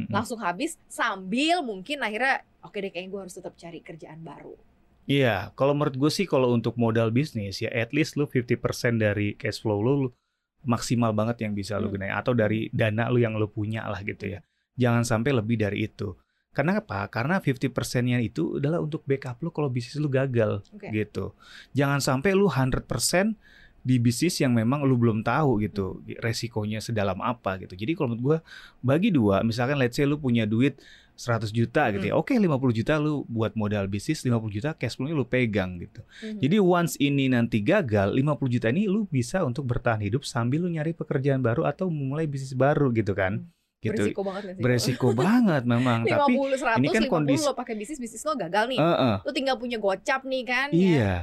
langsung 0.09 0.37
habis 0.37 0.77
sambil 0.85 1.65
mungkin 1.65 1.97
akhirnya 2.05 2.45
oke 2.61 2.77
deh 2.77 2.93
kayaknya 2.93 3.09
gue 3.09 3.21
harus 3.25 3.35
tetap 3.35 3.53
cari 3.57 3.79
kerjaan 3.81 4.21
baru. 4.21 4.53
Iya, 5.09 5.49
kalau 5.57 5.73
menurut 5.73 5.97
gue 5.97 6.11
sih 6.13 6.29
kalau 6.29 6.53
untuk 6.53 6.77
modal 6.77 7.09
bisnis 7.09 7.65
ya 7.65 7.73
at 7.73 7.89
least 7.97 8.13
lu 8.13 8.29
50% 8.29 8.61
dari 9.01 9.33
cash 9.33 9.57
flow 9.65 9.81
lu, 9.81 9.93
lu 10.05 10.09
maksimal 10.67 11.15
banget 11.15 11.47
yang 11.47 11.55
bisa 11.55 11.79
lu 11.79 11.87
Hmm. 11.87 11.95
gunain 11.95 12.15
atau 12.15 12.35
dari 12.35 12.67
dana 12.71 13.07
lu 13.07 13.19
yang 13.19 13.35
lu 13.35 13.47
punya 13.47 13.87
lah 13.87 14.03
gitu 14.03 14.27
ya. 14.27 14.39
Jangan 14.75 15.03
sampai 15.03 15.31
lebih 15.35 15.59
dari 15.59 15.87
itu. 15.87 16.15
Karena 16.49 16.81
apa? 16.81 17.05
Karena 17.07 17.37
50%-nya 17.39 18.17
itu 18.19 18.57
adalah 18.57 18.81
untuk 18.81 19.05
backup 19.05 19.37
lu 19.39 19.53
kalau 19.53 19.69
bisnis 19.69 19.95
lu 20.01 20.09
gagal 20.09 20.65
Oke. 20.73 20.89
gitu. 20.91 21.37
Jangan 21.71 22.01
sampai 22.01 22.33
lu 22.33 22.49
100% 22.49 23.37
di 23.79 23.95
bisnis 23.95 24.35
yang 24.43 24.51
memang 24.51 24.83
lu 24.83 24.99
belum 24.99 25.23
tahu 25.23 25.63
gitu 25.63 26.03
resikonya 26.19 26.83
sedalam 26.83 27.15
apa 27.23 27.55
gitu. 27.63 27.79
Jadi 27.79 27.95
kalau 27.95 28.11
menurut 28.11 28.23
gua 28.23 28.37
bagi 28.83 29.07
dua, 29.07 29.39
misalkan 29.45 29.79
let's 29.79 29.95
say 29.95 30.03
lu 30.03 30.19
punya 30.19 30.43
duit 30.43 30.75
100 31.19 31.51
juta 31.51 31.91
gitu 31.91 32.05
ya. 32.05 32.15
Oke, 32.15 32.31
50 32.33 32.47
juta 32.71 32.95
lu 32.95 33.27
buat 33.27 33.51
modal 33.53 33.85
bisnis, 33.85 34.23
50 34.23 34.31
juta 34.49 34.71
cash 34.71 34.95
flow-nya 34.95 35.11
lu 35.11 35.23
pegang 35.23 35.75
gitu. 35.77 35.99
Mhm. 36.17 36.39
Jadi 36.39 36.55
once 36.57 36.95
ini 36.97 37.27
nanti 37.27 37.59
gagal, 37.59 38.09
50 38.09 38.23
juta 38.49 38.67
ini 38.69 38.87
lu 38.87 39.03
bisa 39.05 39.43
untuk 39.43 39.67
bertahan 39.67 39.99
hidup 39.99 40.23
sambil 40.23 40.63
lu 40.63 40.71
nyari 40.71 40.91
pekerjaan 40.91 41.39
baru 41.39 41.63
atau 41.63 41.87
memulai 41.87 42.23
bisnis 42.23 42.53
baru 42.53 42.87
gitu 42.91 43.11
kan. 43.11 43.43
Gitu. 43.77 43.95
beresiko 43.95 44.21
banget 44.21 44.41
gak 44.43 44.55
sih? 44.55 44.61
Beresiko 44.61 45.07
banget 45.21 45.63
memang, 45.63 45.99
50 46.03 46.11
tapi 46.13 46.33
100 46.35 46.79
ini 46.79 46.87
kan 46.89 47.01
50 47.01 47.07
kondisi- 47.09 47.45
lo 47.45 47.53
pakai 47.53 47.75
bisnis 47.75 47.95
bisnis 47.97 48.23
lo 48.23 48.35
gagal 48.35 48.63
nih. 48.67 48.75
Heeh, 48.77 49.15
Lo 49.21 49.31
tinggal 49.31 49.55
punya 49.55 49.77
gocap 49.77 50.21
nih 50.23 50.43
kan 50.43 50.67
ya. 50.69 50.75
iya, 50.75 51.13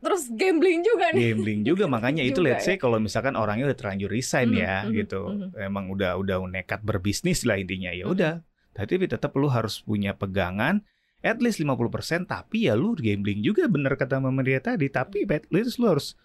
Terus 0.00 0.32
gambling 0.32 0.80
juga 0.80 1.12
nih. 1.12 1.22
gambling 1.28 1.60
juga 1.62 1.84
makanya 1.92 2.22
itu 2.22 2.40
Juga 2.40 2.46
let's 2.48 2.64
say 2.64 2.74
kalau 2.74 2.96
misalkan 2.96 3.34
orangnya 3.34 3.66
udah 3.66 3.76
terlanjur 3.76 4.06
resign 4.08 4.48
Mhm, 4.48 4.56
ya 4.56 4.74
mhm, 4.80 4.90
gitu. 4.96 5.22
mhm. 5.28 5.48
Emang 5.60 5.84
udah 5.88 6.14
udah 6.16 6.36
nekat 6.48 6.80
berbisnis 6.80 7.42
lah 7.42 7.54
intinya 7.54 7.90
ya 7.90 8.06
Mhm. 8.06 8.14
udah. 8.14 8.34
Tapi 8.70 9.06
tetap 9.06 9.34
lu 9.36 9.50
harus 9.50 9.82
punya 9.82 10.14
pegangan 10.14 10.82
at 11.20 11.38
least 11.40 11.60
50% 11.60 12.24
tapi 12.24 12.68
ya 12.68 12.74
lu 12.76 12.96
gambling 12.96 13.44
juga 13.44 13.68
bener 13.68 13.92
kata 13.96 14.20
Mama 14.20 14.40
tadi 14.40 14.88
tapi 14.88 15.28
at 15.28 15.44
least 15.52 15.76
lu 15.76 15.92
harus 15.92 16.16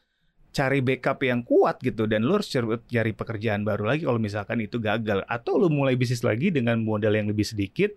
cari 0.56 0.80
backup 0.80 1.20
yang 1.20 1.44
kuat 1.44 1.84
gitu 1.84 2.08
dan 2.08 2.24
lu 2.24 2.40
harus 2.40 2.48
cari, 2.48 3.12
pekerjaan 3.12 3.68
baru 3.68 3.92
lagi 3.92 4.08
kalau 4.08 4.24
misalkan 4.24 4.64
itu 4.64 4.80
gagal 4.80 5.20
atau 5.28 5.60
lu 5.60 5.68
mulai 5.68 6.00
bisnis 6.00 6.24
lagi 6.24 6.48
dengan 6.48 6.80
modal 6.80 7.12
yang 7.12 7.28
lebih 7.28 7.44
sedikit 7.44 7.92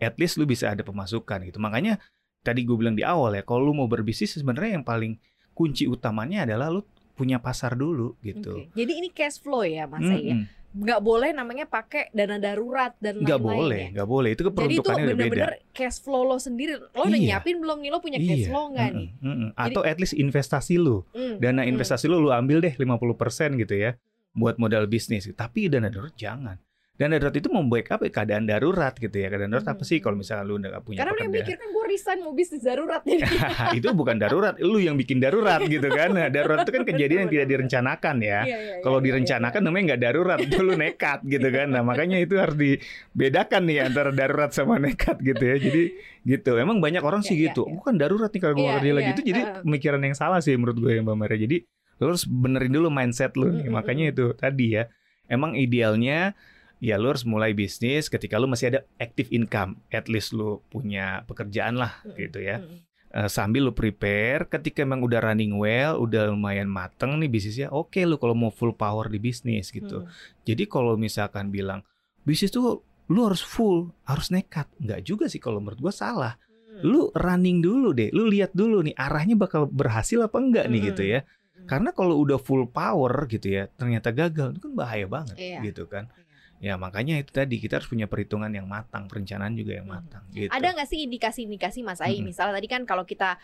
at 0.00 0.16
least 0.16 0.40
lu 0.40 0.48
bisa 0.48 0.72
ada 0.72 0.80
pemasukan 0.80 1.44
gitu 1.44 1.60
makanya 1.60 2.00
tadi 2.40 2.64
gue 2.64 2.76
bilang 2.80 2.96
di 2.96 3.04
awal 3.04 3.36
ya 3.36 3.44
kalau 3.44 3.68
lu 3.68 3.76
mau 3.76 3.88
berbisnis 3.92 4.40
sebenarnya 4.40 4.80
yang 4.80 4.86
paling 4.88 5.20
kunci 5.52 5.84
utamanya 5.84 6.48
adalah 6.48 6.72
lu 6.72 6.80
punya 7.12 7.44
pasar 7.44 7.76
dulu 7.76 8.16
gitu 8.24 8.72
Oke. 8.72 8.72
Jadi 8.72 8.92
ini 9.04 9.08
cash 9.12 9.36
flow 9.44 9.68
ya 9.68 9.84
Mas 9.84 10.00
Ai 10.08 10.32
ya. 10.32 10.36
Nggak 10.72 11.00
boleh 11.00 11.30
namanya 11.30 11.64
pakai 11.64 12.08
dana 12.10 12.36
darurat 12.36 12.96
dan 12.96 13.20
nggak 13.20 13.36
lain-lain 13.36 13.58
boleh 13.60 13.78
ya. 13.78 13.88
nggak 13.92 14.08
boleh 14.08 14.30
itu 14.30 14.42
Jadi 14.42 14.74
itu 14.74 14.88
bener-bener 14.88 15.52
cash 15.70 15.98
flow 15.98 16.24
lo 16.24 16.36
sendiri. 16.36 16.80
Lo 16.88 17.02
udah 17.02 17.12
Iya. 17.12 17.36
nyiapin 17.36 17.56
belum 17.56 17.78
nih? 17.78 17.90
Lo 17.90 17.98
punya 17.98 18.16
cash 18.18 18.38
Iya, 18.38 18.48
flow 18.48 18.64
nggak 18.72 18.88
nih? 18.90 19.08
mm-mm, 19.12 19.28
mm-mm. 19.28 19.50
atau 19.54 19.80
at 19.82 19.96
least 19.96 20.14
investasi 20.14 20.76
lu 20.76 21.04
Hmm, 21.10 21.36
dana 21.38 21.60
hmm. 21.60 21.70
investasi 21.70 22.04
lu 22.06 22.18
lu 22.18 22.30
ambil 22.30 22.58
deh 22.58 22.72
50% 22.72 23.54
gitu 23.58 23.74
ya 23.74 24.00
buat 24.32 24.56
modal 24.56 24.86
bisnis 24.86 25.28
tapi 25.32 25.68
dana 25.68 25.86
darurat 25.86 26.14
jangan 26.14 26.56
dana 26.92 27.16
darurat 27.16 27.32
itu 27.34 27.48
membackup 27.48 28.04
keadaan 28.06 28.44
darurat 28.44 28.92
gitu 28.94 29.10
ya. 29.12 29.26
Keadaan 29.26 29.50
darurat 29.50 29.64
apa 29.66 29.80
Hmm. 29.80 29.88
sih 29.88 29.98
kalau 29.98 30.14
misalnya 30.14 30.44
lu 30.44 30.54
nggak 30.56 30.82
punya 30.82 30.98
Karena 31.00 31.12
pekerjaan? 31.14 31.34
mikir 31.34 31.54
kan 31.56 31.68
gue 31.68 31.84
resign 31.86 32.18
mau 32.20 32.32
bisnis 32.32 32.62
darurat 32.62 33.02
itu 33.74 33.88
bukan 33.90 34.16
darurat 34.16 34.54
lu 34.58 34.76
yang 34.76 34.94
bikin 34.94 35.16
darurat 35.16 35.60
gitu 35.62 35.82
kan. 35.84 36.12
Nah, 36.12 36.28
darurat 36.28 36.62
itu 36.62 36.70
kan 36.70 36.84
kejadian 36.84 37.18
yang 37.18 37.32
tidak 37.32 37.46
direncanakan 37.48 38.16
ya. 38.18 38.40
Iya, 38.42 38.44
iya, 38.44 38.74
kalau 38.80 38.96
iya, 38.96 39.02
iya, 39.02 39.06
direncanakan 39.08 39.60
namanya 39.62 39.84
nggak 39.88 40.02
darurat 40.02 40.38
itu 40.38 40.58
lu 40.58 40.74
nekat 40.74 41.18
gitu 41.24 41.48
kan. 41.48 41.66
Nah 41.68 41.82
makanya 41.82 42.16
itu 42.18 42.34
harus 42.36 42.56
dibedakan 42.56 43.62
nih 43.64 43.78
antara 43.82 44.10
darurat 44.10 44.50
sama 44.50 44.76
nekat 44.78 45.16
gitu 45.18 45.42
ya. 45.42 45.56
Jadi 45.58 45.82
gitu. 46.24 46.52
Emang 46.54 46.78
banyak 46.78 47.00
orang 47.00 47.20
sih 47.20 47.34
Iya, 47.34 47.40
iya, 47.40 47.46
gitu. 47.50 47.62
iya. 47.64 47.72
bukan 47.74 47.94
darurat 47.96 48.30
nih 48.30 48.40
kalau 48.40 48.54
gue 48.54 48.62
Iya, 48.62 48.74
kerja 48.78 48.92
lagi. 48.92 49.02
iya, 49.02 49.12
itu 49.12 49.22
jadi 49.24 49.40
pemikiran 49.60 50.00
yang 50.02 50.14
salah 50.14 50.38
sih 50.38 50.54
menurut 50.54 50.76
gue 50.78 50.92
ya 50.92 51.00
Mbak 51.00 51.16
Maria. 51.16 51.38
Jadi 51.40 51.56
lu 51.96 52.04
harus 52.06 52.24
benerin 52.24 52.70
dulu 52.70 52.88
mindset 52.88 53.32
lu 53.32 53.48
nih. 53.50 53.64
Mm, 53.64 53.72
makanya 53.72 54.04
itu 54.06 54.24
tadi 54.34 54.76
ya. 54.76 54.84
Emang 55.24 55.56
idealnya 55.56 56.36
ya 56.82 56.98
lu 56.98 57.14
harus 57.14 57.22
mulai 57.22 57.54
bisnis 57.54 58.10
ketika 58.10 58.36
lu 58.36 58.50
masih 58.50 58.74
ada 58.74 58.80
active 58.98 59.30
income 59.30 59.78
at 59.88 60.10
least 60.10 60.34
lu 60.34 60.58
punya 60.66 61.22
pekerjaan 61.24 61.78
lah 61.78 62.02
Mm, 62.02 62.16
gitu 62.18 62.40
ya 62.42 62.58
hmm. 62.58 62.90
Eh, 63.12 63.28
sambil 63.28 63.68
lu 63.68 63.76
prepare 63.76 64.48
ketika 64.48 64.80
emang 64.80 65.04
udah 65.04 65.20
running 65.20 65.52
well, 65.60 66.00
udah 66.00 66.32
lumayan 66.32 66.64
mateng 66.64 67.20
nih 67.20 67.28
bisnisnya, 67.28 67.68
oke 67.68 68.00
lu 68.08 68.16
kalau 68.16 68.32
mau 68.32 68.48
full 68.48 68.72
power 68.72 69.12
di 69.12 69.20
bisnis 69.20 69.68
gitu. 69.68 70.00
Hmm. 70.00 70.08
Jadi 70.48 70.64
kalau 70.64 70.96
misalkan 70.96 71.52
bilang 71.52 71.84
bisnis 72.24 72.48
tuh 72.48 72.80
lu 73.12 73.20
harus 73.28 73.44
full, 73.44 73.92
harus 74.08 74.32
nekat, 74.32 74.64
nggak 74.80 75.04
juga 75.04 75.28
sih 75.28 75.36
kalau 75.36 75.60
menurut 75.60 75.76
gua 75.76 75.92
salah. 75.92 76.40
Hmm. 76.40 76.88
Lu 76.88 77.12
running 77.12 77.60
dulu 77.60 77.92
deh, 77.92 78.08
lu 78.16 78.32
lihat 78.32 78.56
dulu 78.56 78.80
nih 78.80 78.96
arahnya 78.96 79.36
bakal 79.36 79.68
berhasil 79.68 80.16
apa 80.16 80.40
enggak 80.40 80.64
nih 80.72 80.80
gitu 80.80 81.04
ya. 81.04 81.20
Hmm. 81.20 81.68
Karena 81.68 81.92
kalau 81.92 82.16
udah 82.16 82.40
full 82.40 82.64
power 82.64 83.28
gitu 83.28 83.44
ya, 83.44 83.68
ternyata 83.76 84.08
gagal 84.08 84.56
itu 84.56 84.60
kan 84.64 84.72
bahaya 84.72 85.04
banget 85.04 85.36
Iya. 85.36 85.60
gitu 85.60 85.84
kan. 85.84 86.08
Iya. 86.08 86.31
Ya 86.62 86.78
makanya 86.78 87.18
itu 87.18 87.34
tadi 87.34 87.58
kita 87.58 87.82
harus 87.82 87.90
punya 87.90 88.06
perhitungan 88.06 88.46
yang 88.48 88.70
matang, 88.70 89.10
perencanaan 89.10 89.52
juga 89.52 89.82
yang 89.82 89.90
Hmm. 89.90 89.98
matang 89.98 90.22
gitu. 90.30 90.46
Ada 90.48 90.78
nggak 90.78 90.88
sih 90.88 91.02
indikasi-indikasi 91.04 91.82
Mas 91.82 91.98
Ai? 91.98 92.16
Mm-mm. 92.16 92.30
Misalnya 92.30 92.54
tadi 92.54 92.68
kan 92.70 92.86
kalau 92.86 93.02
kita 93.02 93.34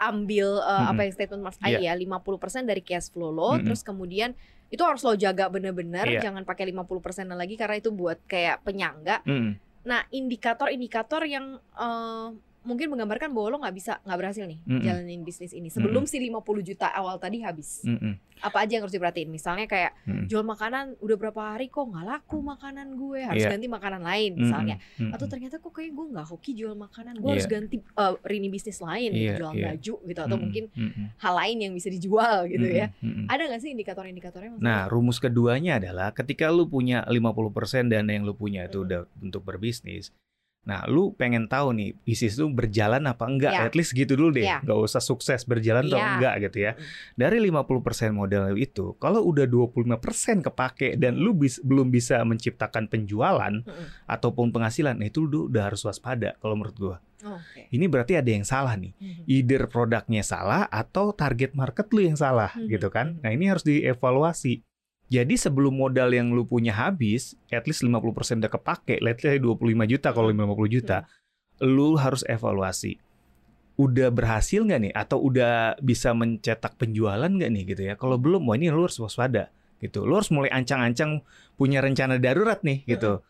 ambil 0.00 0.58
uh, 0.58 0.88
apa 0.88 0.96
Mm-mm. 0.96 1.04
yang 1.04 1.12
statement 1.14 1.42
Mas 1.44 1.60
Ai 1.60 1.78
ya 1.78 1.92
50% 1.92 2.64
dari 2.64 2.80
cash 2.80 3.12
flow 3.12 3.28
lo 3.28 3.54
Mm-mm. 3.54 3.68
terus 3.68 3.84
kemudian 3.84 4.32
itu 4.66 4.80
harus 4.80 5.04
lo 5.04 5.12
jaga 5.14 5.46
bener-bener 5.46 6.08
Iya. 6.08 6.26
jangan 6.26 6.42
pakai 6.42 6.64
50% 6.66 7.28
lagi 7.30 7.54
karena 7.54 7.76
itu 7.76 7.92
buat 7.92 8.18
kayak 8.24 8.64
penyangga. 8.64 9.20
Mm-mm. 9.22 9.60
Nah, 9.84 10.08
indikator-indikator 10.08 11.28
yang 11.28 11.60
eh, 11.76 12.26
mungkin 12.62 12.88
menggambarkan 12.88 13.30
bahwa 13.30 13.46
lo 13.48 13.58
nggak 13.60 13.74
bisa 13.74 13.92
nggak 14.00 14.18
berhasil 14.18 14.44
nih 14.44 14.58
Mm-mm. 14.62 14.82
jalanin 14.82 15.22
bisnis 15.22 15.50
ini 15.50 15.66
sebelum 15.66 16.06
si 16.06 16.16
50 16.16 16.38
juta 16.62 16.86
awal 16.88 17.18
tadi 17.18 17.42
habis. 17.42 17.82
Mm-mm. 17.82 18.14
Apa 18.38 18.66
aja 18.66 18.74
yang 18.74 18.82
harus 18.82 18.90
diperhatiin? 18.90 19.26
Misalnya 19.26 19.66
kayak 19.66 19.94
Mm-mm. 20.02 20.26
jual 20.26 20.42
makanan 20.42 20.98
udah 20.98 21.16
berapa 21.16 21.42
hari 21.54 21.66
kok 21.66 21.82
nggak 21.84 22.02
laku 22.02 22.38
makanan 22.38 22.94
gue, 22.94 23.20
harus 23.22 23.38
Iya. 23.40 23.50
ganti 23.50 23.66
makanan 23.66 24.02
lain 24.02 24.30
misalnya. 24.36 24.76
Mm-mm. 24.78 25.10
Atau 25.10 25.26
Mm-mm. 25.26 25.32
ternyata 25.32 25.56
kok 25.58 25.70
kayak 25.70 25.90
gue 25.90 26.06
nggak 26.10 26.26
hoki 26.26 26.52
jual 26.52 26.74
makanan, 26.74 27.14
gue 27.16 27.26
Iya. 27.26 27.34
harus 27.34 27.46
ganti 27.46 27.76
eh, 27.78 28.14
rini 28.22 28.48
bisnis 28.48 28.78
lain, 28.78 29.10
gitu, 29.10 29.22
Iya, 29.26 29.34
jual 29.38 29.52
iya. 29.54 29.64
baju 29.70 29.94
gitu 30.02 30.20
atau 30.20 30.28
Mm-mm. 30.30 30.42
mungkin 30.42 30.64
Mm-mm. 30.70 31.06
hal 31.18 31.34
lain 31.34 31.56
yang 31.60 31.72
bisa 31.72 31.88
dijual 31.88 32.46
gitu 32.46 32.66
ya. 32.66 32.86
Mm-mm. 32.98 33.26
Ada 33.26 33.42
nggak 33.46 33.60
sih 33.60 33.70
indikator-indikatornya? 33.70 34.58
Nah, 34.58 34.86
rumus 34.86 35.18
keduanya 35.18 35.78
adalah 35.78 36.10
ketika 36.10 36.50
lu 36.50 36.66
punya 36.66 37.02
50% 37.06 37.86
dana 37.86 38.10
yang 38.10 38.22
lu 38.22 38.34
punya 38.34 38.66
itu 38.66 38.82
Mm-mm. 38.82 38.86
udah 38.86 39.00
untuk 39.18 39.42
berbisnis. 39.42 40.10
Nah, 40.62 40.86
lu 40.86 41.10
pengen 41.12 41.50
tahu 41.50 41.74
nih 41.74 41.90
bisnis 42.00 42.38
lu 42.38 42.46
berjalan 42.48 43.02
apa 43.02 43.26
enggak? 43.26 43.50
Ya. 43.50 43.66
At 43.66 43.74
least 43.74 43.92
gitu 43.92 44.14
dulu 44.14 44.30
deh. 44.30 44.46
Nggak 44.46 44.78
usah 44.78 45.02
sukses 45.02 45.42
berjalan 45.42 45.90
atau 45.90 45.98
Ya. 45.98 46.14
enggak 46.14 46.34
gitu 46.46 46.58
ya. 46.62 46.72
Mm. 46.72 46.86
Dari 47.18 47.38
50% 47.42 48.14
modal 48.14 48.54
itu, 48.54 48.94
kalau 48.96 49.26
udah 49.26 49.42
25% 49.44 50.38
kepake 50.40 50.94
dan 50.94 51.18
lu 51.18 51.34
bis- 51.34 51.58
belum 51.60 51.90
bisa 51.90 52.22
menciptakan 52.22 52.86
penjualan 52.86 53.50
Mm-mm. 53.58 53.86
ataupun 54.06 54.50
penghasilan, 54.50 54.94
nah 54.94 55.06
itu 55.06 55.26
lu 55.26 55.50
udah 55.50 55.66
harus 55.66 55.82
waspada 55.82 56.38
kalau 56.38 56.54
menurut 56.54 56.76
gua. 56.78 56.96
Oke. 57.22 57.70
Ini 57.70 57.86
berarti 57.86 58.18
ada 58.18 58.26
yang 58.26 58.42
salah 58.42 58.74
nih. 58.74 58.94
Mhm. 58.98 59.22
Either 59.26 59.62
produknya 59.66 60.22
salah 60.22 60.66
atau 60.66 61.10
target 61.10 61.54
market 61.54 61.86
lu 61.90 62.02
yang 62.02 62.14
salah 62.14 62.50
Mhm, 62.54 62.66
gitu 62.66 62.86
kan. 62.86 63.18
Nah, 63.18 63.30
ini 63.30 63.46
harus 63.46 63.62
dievaluasi. 63.62 64.62
Jadi 65.12 65.36
sebelum 65.36 65.76
modal 65.76 66.08
yang 66.16 66.32
lu 66.32 66.48
punya 66.48 66.72
habis, 66.72 67.36
at 67.52 67.68
least 67.68 67.84
50% 67.84 68.40
udah 68.40 68.48
kepake, 68.48 68.96
let's 69.04 69.20
say 69.20 69.36
25 69.36 69.84
juta 69.84 70.08
kalau 70.16 70.32
Mhm. 70.32 70.40
50 70.40 70.72
juta, 70.72 71.04
lu 71.60 72.00
harus 72.00 72.24
evaluasi. 72.24 72.96
Udah 73.76 74.08
berhasil 74.08 74.64
nggak 74.64 74.80
nih? 74.88 74.92
Atau 74.96 75.20
udah 75.20 75.76
bisa 75.84 76.16
mencetak 76.16 76.80
penjualan 76.80 77.28
nggak 77.28 77.50
nih 77.52 77.64
gitu 77.76 77.82
ya? 77.92 77.94
Kalau 78.00 78.16
belum, 78.16 78.48
wah 78.48 78.56
ini 78.56 78.72
lu 78.72 78.88
harus 78.88 78.96
waspada 78.96 79.52
gitu. 79.84 80.08
Lu 80.08 80.16
harus 80.16 80.32
mulai 80.32 80.48
ancang-ancang 80.48 81.20
punya 81.60 81.84
rencana 81.84 82.16
darurat 82.16 82.64
nih 82.64 82.88
gitu. 82.88 83.20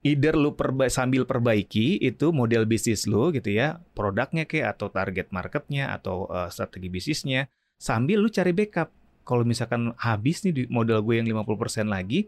Either 0.00 0.32
lu 0.32 0.56
perba- 0.56 0.88
sambil 0.88 1.28
perbaiki 1.28 2.00
itu 2.00 2.32
model 2.32 2.64
bisnis 2.64 3.04
lu 3.04 3.28
gitu 3.30 3.52
ya, 3.52 3.78
produknya 3.92 4.48
kayak 4.48 4.74
atau 4.80 4.88
target 4.88 5.28
marketnya 5.30 5.92
atau 5.94 6.24
eh, 6.26 6.48
strategi 6.48 6.88
bisnisnya, 6.88 7.46
sambil 7.76 8.18
lu 8.24 8.32
cari 8.32 8.50
backup. 8.56 8.90
Kalau 9.30 9.46
misalkan 9.46 9.94
habis 9.94 10.42
nih 10.42 10.50
di 10.50 10.62
modal 10.66 11.06
gue 11.06 11.22
yang 11.22 11.30
50% 11.30 11.86
lagi, 11.86 12.26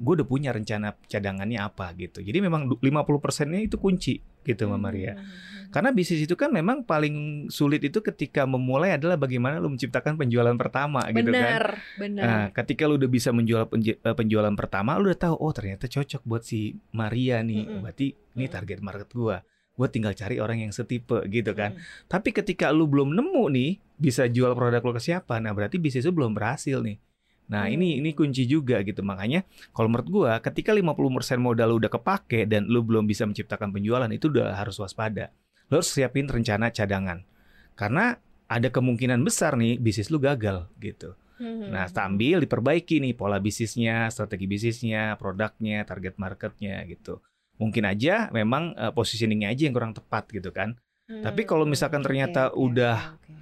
gue 0.00 0.12
udah 0.16 0.24
punya 0.24 0.50
rencana 0.50 0.96
cadangannya 1.04 1.60
apa 1.60 1.92
gitu. 1.94 2.24
Jadi 2.24 2.38
memang 2.40 2.72
du- 2.72 2.80
50%-nya 2.80 3.60
itu 3.60 3.76
kunci 3.76 4.16
gitu 4.42 4.66
Mbak 4.66 4.80
Maria. 4.80 5.12
Mhm. 5.14 5.70
Karena 5.70 5.88
bisnis 5.94 6.24
itu 6.24 6.34
kan 6.34 6.50
memang 6.50 6.82
paling 6.82 7.46
sulit 7.48 7.80
itu 7.80 8.02
ketika 8.02 8.42
memulai 8.42 8.96
adalah 8.98 9.14
bagaimana 9.14 9.62
lu 9.62 9.70
menciptakan 9.70 10.18
penjualan 10.18 10.52
pertama 10.58 11.04
gitu 11.12 11.30
kan. 11.30 11.32
Bener, 11.32 11.64
bener. 12.00 12.22
Nah, 12.24 12.44
ketika 12.50 12.88
lu 12.90 12.98
udah 12.98 13.10
bisa 13.12 13.30
menjual 13.30 13.68
eh, 13.70 14.16
penjualan 14.16 14.52
pertama, 14.58 14.98
lu 14.98 15.12
udah 15.12 15.20
tahu 15.20 15.36
oh 15.38 15.52
ternyata 15.54 15.86
cocok 15.86 16.24
buat 16.26 16.42
si 16.42 16.74
Maria 16.90 17.40
nih. 17.44 17.62
Mm-mm. 17.62 17.80
Berarti 17.84 18.06
ini 18.34 18.46
target 18.48 18.78
market 18.80 19.08
gua. 19.12 19.38
Gua 19.82 19.90
tinggal 19.90 20.14
cari 20.14 20.38
orang 20.38 20.62
yang 20.62 20.70
setipe 20.70 21.26
gitu 21.26 21.50
kan. 21.58 21.74
Mhm. 21.74 22.06
Tapi 22.06 22.30
ketika 22.30 22.70
lu 22.70 22.86
belum 22.86 23.18
nemu 23.18 23.44
nih 23.50 23.70
bisa 23.98 24.30
jual 24.30 24.54
produk 24.54 24.78
lu 24.86 24.94
ke 24.94 25.02
siapa, 25.02 25.42
nah 25.42 25.50
berarti 25.50 25.82
bisnis 25.82 26.06
lu 26.06 26.14
belum 26.14 26.38
berhasil 26.38 26.78
nih. 26.78 27.02
Nah, 27.50 27.66
ini 27.66 27.98
ini 27.98 28.14
Hmm. 28.14 28.18
kunci 28.22 28.46
juga 28.46 28.78
gitu. 28.86 29.02
Makanya 29.02 29.42
kalau 29.74 29.90
menurut 29.90 30.08
gua 30.08 30.32
ketika 30.38 30.70
50% 30.70 31.42
modal 31.42 31.74
lu 31.74 31.82
udah 31.82 31.90
kepake 31.90 32.46
dan 32.46 32.70
lu 32.70 32.86
belum 32.86 33.10
bisa 33.10 33.26
menciptakan 33.26 33.74
penjualan 33.74 34.06
itu 34.08 34.30
udah 34.30 34.54
harus 34.54 34.78
waspada. 34.78 35.34
Lu 35.66 35.82
harus 35.82 35.90
siapin 35.90 36.30
rencana 36.30 36.70
cadangan. 36.70 37.26
Karena 37.74 38.14
ada 38.46 38.68
kemungkinan 38.70 39.20
besar 39.26 39.58
nih 39.58 39.82
bisnis 39.82 40.08
lu 40.12 40.22
gagal 40.22 40.70
gitu. 40.78 41.18
Mhm. 41.42 41.74
Nah, 41.74 41.90
sambil 41.90 42.38
diperbaiki 42.44 43.02
nih 43.02 43.18
pola 43.18 43.42
bisnisnya, 43.42 44.06
strategi 44.14 44.46
bisnisnya, 44.46 45.18
produknya, 45.18 45.82
target 45.82 46.14
marketnya 46.20 46.78
gitu. 46.86 47.18
Mungkin 47.62 47.86
aja 47.86 48.26
memang 48.30 48.74
eh, 48.74 48.90
positioningnya 48.90 49.54
aja 49.54 49.62
yang 49.64 49.72
kurang 49.72 49.94
tepat 49.94 50.26
gitu 50.28 50.50
kan. 50.50 50.74
tapi 51.12 51.44
kalau 51.44 51.62
misalkan 51.62 52.00
Hmm, 52.00 52.08
ternyata 52.08 52.42
oke, 52.48 52.58
udah 52.58 52.98
oke. 53.14 53.34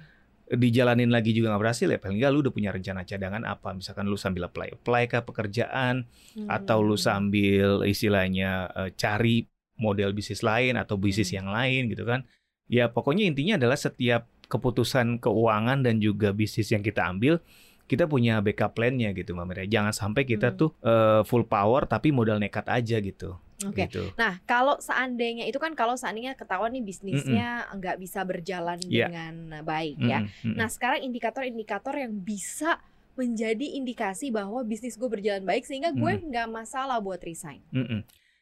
Dijalanin 0.51 1.07
lagi 1.07 1.31
juga 1.31 1.47
nggak 1.47 1.63
berhasil 1.63 1.87
ya 1.87 1.95
paling 1.95 2.19
nggak 2.19 2.27
lu 2.27 2.43
udah 2.43 2.51
punya 2.51 2.75
rencana 2.75 3.07
cadangan 3.07 3.47
apa. 3.47 3.71
Misalkan 3.71 4.03
lu 4.03 4.19
sambil 4.19 4.43
apply 4.45 4.75
apply 4.75 5.03
ke 5.07 5.23
pekerjaan 5.23 6.03
atau 6.45 6.83
lu 6.83 6.99
Hmm. 6.99 7.05
sambil 7.07 7.87
istilahnya 7.87 8.67
eh, 8.75 8.89
cari 8.93 9.47
model 9.79 10.11
bisnis 10.11 10.43
lain 10.43 10.75
atau 10.75 10.99
bisnis 10.99 11.31
Hmm. 11.31 11.37
yang 11.39 11.47
lain 11.49 11.81
gitu 11.87 12.03
kan. 12.03 12.27
Ya 12.67 12.91
pokoknya 12.91 13.23
intinya 13.23 13.55
adalah 13.55 13.79
setiap 13.79 14.27
keputusan 14.51 15.23
keuangan 15.23 15.87
dan 15.87 16.03
juga 16.03 16.35
bisnis 16.35 16.67
yang 16.67 16.83
kita 16.83 17.07
ambil 17.07 17.39
kita 17.87 18.03
punya 18.03 18.43
backup 18.43 18.75
plan-nya 18.75 19.15
gitu 19.15 19.31
Mbak 19.31 19.45
Mira. 19.47 19.63
Jangan 19.63 19.95
sampai 19.95 20.27
kita 20.27 20.51
Hmm. 20.51 20.59
tuh 20.59 20.69
eh, 20.83 21.23
full 21.23 21.47
power 21.47 21.87
tapi 21.87 22.11
modal 22.11 22.43
nekat 22.43 22.67
aja 22.67 22.99
gitu. 22.99 23.39
Oke. 23.67 23.85
Gitu. 23.85 24.09
Nah, 24.17 24.41
kalau 24.49 24.81
seandainya 24.81 25.45
itu 25.45 25.61
kan 25.61 25.77
kalau 25.77 25.93
seandainya 25.93 26.33
ketahuan 26.33 26.73
nih 26.73 26.81
bisnisnya 26.81 27.69
nggak 27.75 28.01
bisa 28.01 28.25
berjalan 28.25 28.79
Iya. 28.87 29.07
dengan 29.11 29.61
baik 29.61 29.97
ya. 30.01 30.25
Mm-mm, 30.25 30.33
mm-mm. 30.41 30.57
Nah, 30.57 30.67
sekarang 30.71 31.05
indikator-indikator 31.05 31.93
yang 31.93 32.17
bisa 32.17 32.81
menjadi 33.19 33.77
indikasi 33.77 34.31
bahwa 34.31 34.63
bisnis 34.63 34.95
gue 34.95 35.05
berjalan 35.05 35.43
baik 35.43 35.67
sehingga 35.67 35.91
gue 35.91 36.13
nggak 36.31 36.47
masalah 36.47 36.97
buat 37.03 37.19
resign. 37.21 37.59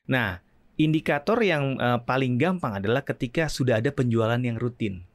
Nah, 0.05 0.39
indikator 0.77 1.41
yang 1.41 1.75
eh, 1.75 1.99
paling 2.05 2.37
gampang 2.37 2.79
adalah 2.79 3.03
ketika 3.03 3.49
sudah 3.49 3.81
ada 3.81 3.91
penjualan 3.91 4.39
yang 4.39 4.55
rutin. 4.55 5.08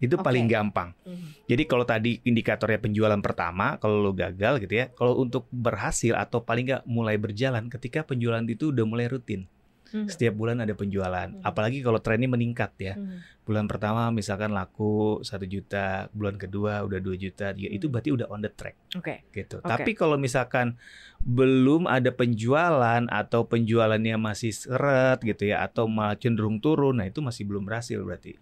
Itu 0.00 0.16
Oke. 0.16 0.24
paling 0.24 0.48
gampang. 0.48 0.96
Mhm. 1.04 1.44
Jadi 1.44 1.62
kalau 1.68 1.84
tadi 1.84 2.24
indikatornya 2.24 2.80
penjualan 2.80 3.20
pertama, 3.20 3.76
kalau 3.76 4.00
lo 4.00 4.16
gagal 4.16 4.64
gitu 4.64 4.80
ya, 4.80 4.88
kalau 4.96 5.20
untuk 5.20 5.44
berhasil 5.52 6.16
atau 6.16 6.40
paling 6.40 6.72
nggak 6.72 6.84
mulai 6.88 7.20
berjalan 7.20 7.68
ketika 7.68 8.02
penjualan 8.02 8.42
itu 8.48 8.72
udah 8.72 8.84
mulai 8.88 9.06
rutin. 9.12 9.44
Mhm. 9.90 10.06
Setiap 10.06 10.38
bulan 10.38 10.62
ada 10.62 10.70
penjualan. 10.72 11.28
Hmm. 11.34 11.42
Apalagi 11.42 11.82
kalau 11.82 11.98
trennya 11.98 12.30
meningkat 12.30 12.70
ya. 12.78 12.94
Mhm. 12.94 13.42
Bulan 13.42 13.66
pertama 13.66 14.06
misalkan 14.14 14.54
laku 14.54 15.18
satu 15.26 15.42
juta, 15.42 16.06
bulan 16.14 16.38
kedua 16.38 16.86
udah 16.86 17.02
2 17.02 17.18
juta, 17.18 17.50
tiga, 17.50 17.66
itu 17.74 17.90
Hmm. 17.90 17.92
berarti 17.98 18.10
udah 18.14 18.26
on 18.30 18.40
the 18.46 18.52
track 18.54 18.78
Oke. 18.94 19.26
gitu. 19.34 19.58
Oke. 19.58 19.66
Tapi 19.66 19.90
kalau 19.98 20.14
misalkan 20.14 20.78
belum 21.20 21.90
ada 21.90 22.14
penjualan 22.14 23.02
atau 23.10 23.44
penjualannya 23.50 24.14
masih 24.16 24.54
seret 24.54 25.18
gitu 25.26 25.50
ya 25.50 25.66
atau 25.66 25.90
malah 25.90 26.14
cenderung 26.14 26.62
turun, 26.62 27.02
nah 27.02 27.10
itu 27.10 27.18
masih 27.18 27.42
belum 27.44 27.66
berhasil 27.66 27.98
berarti. 28.00 28.38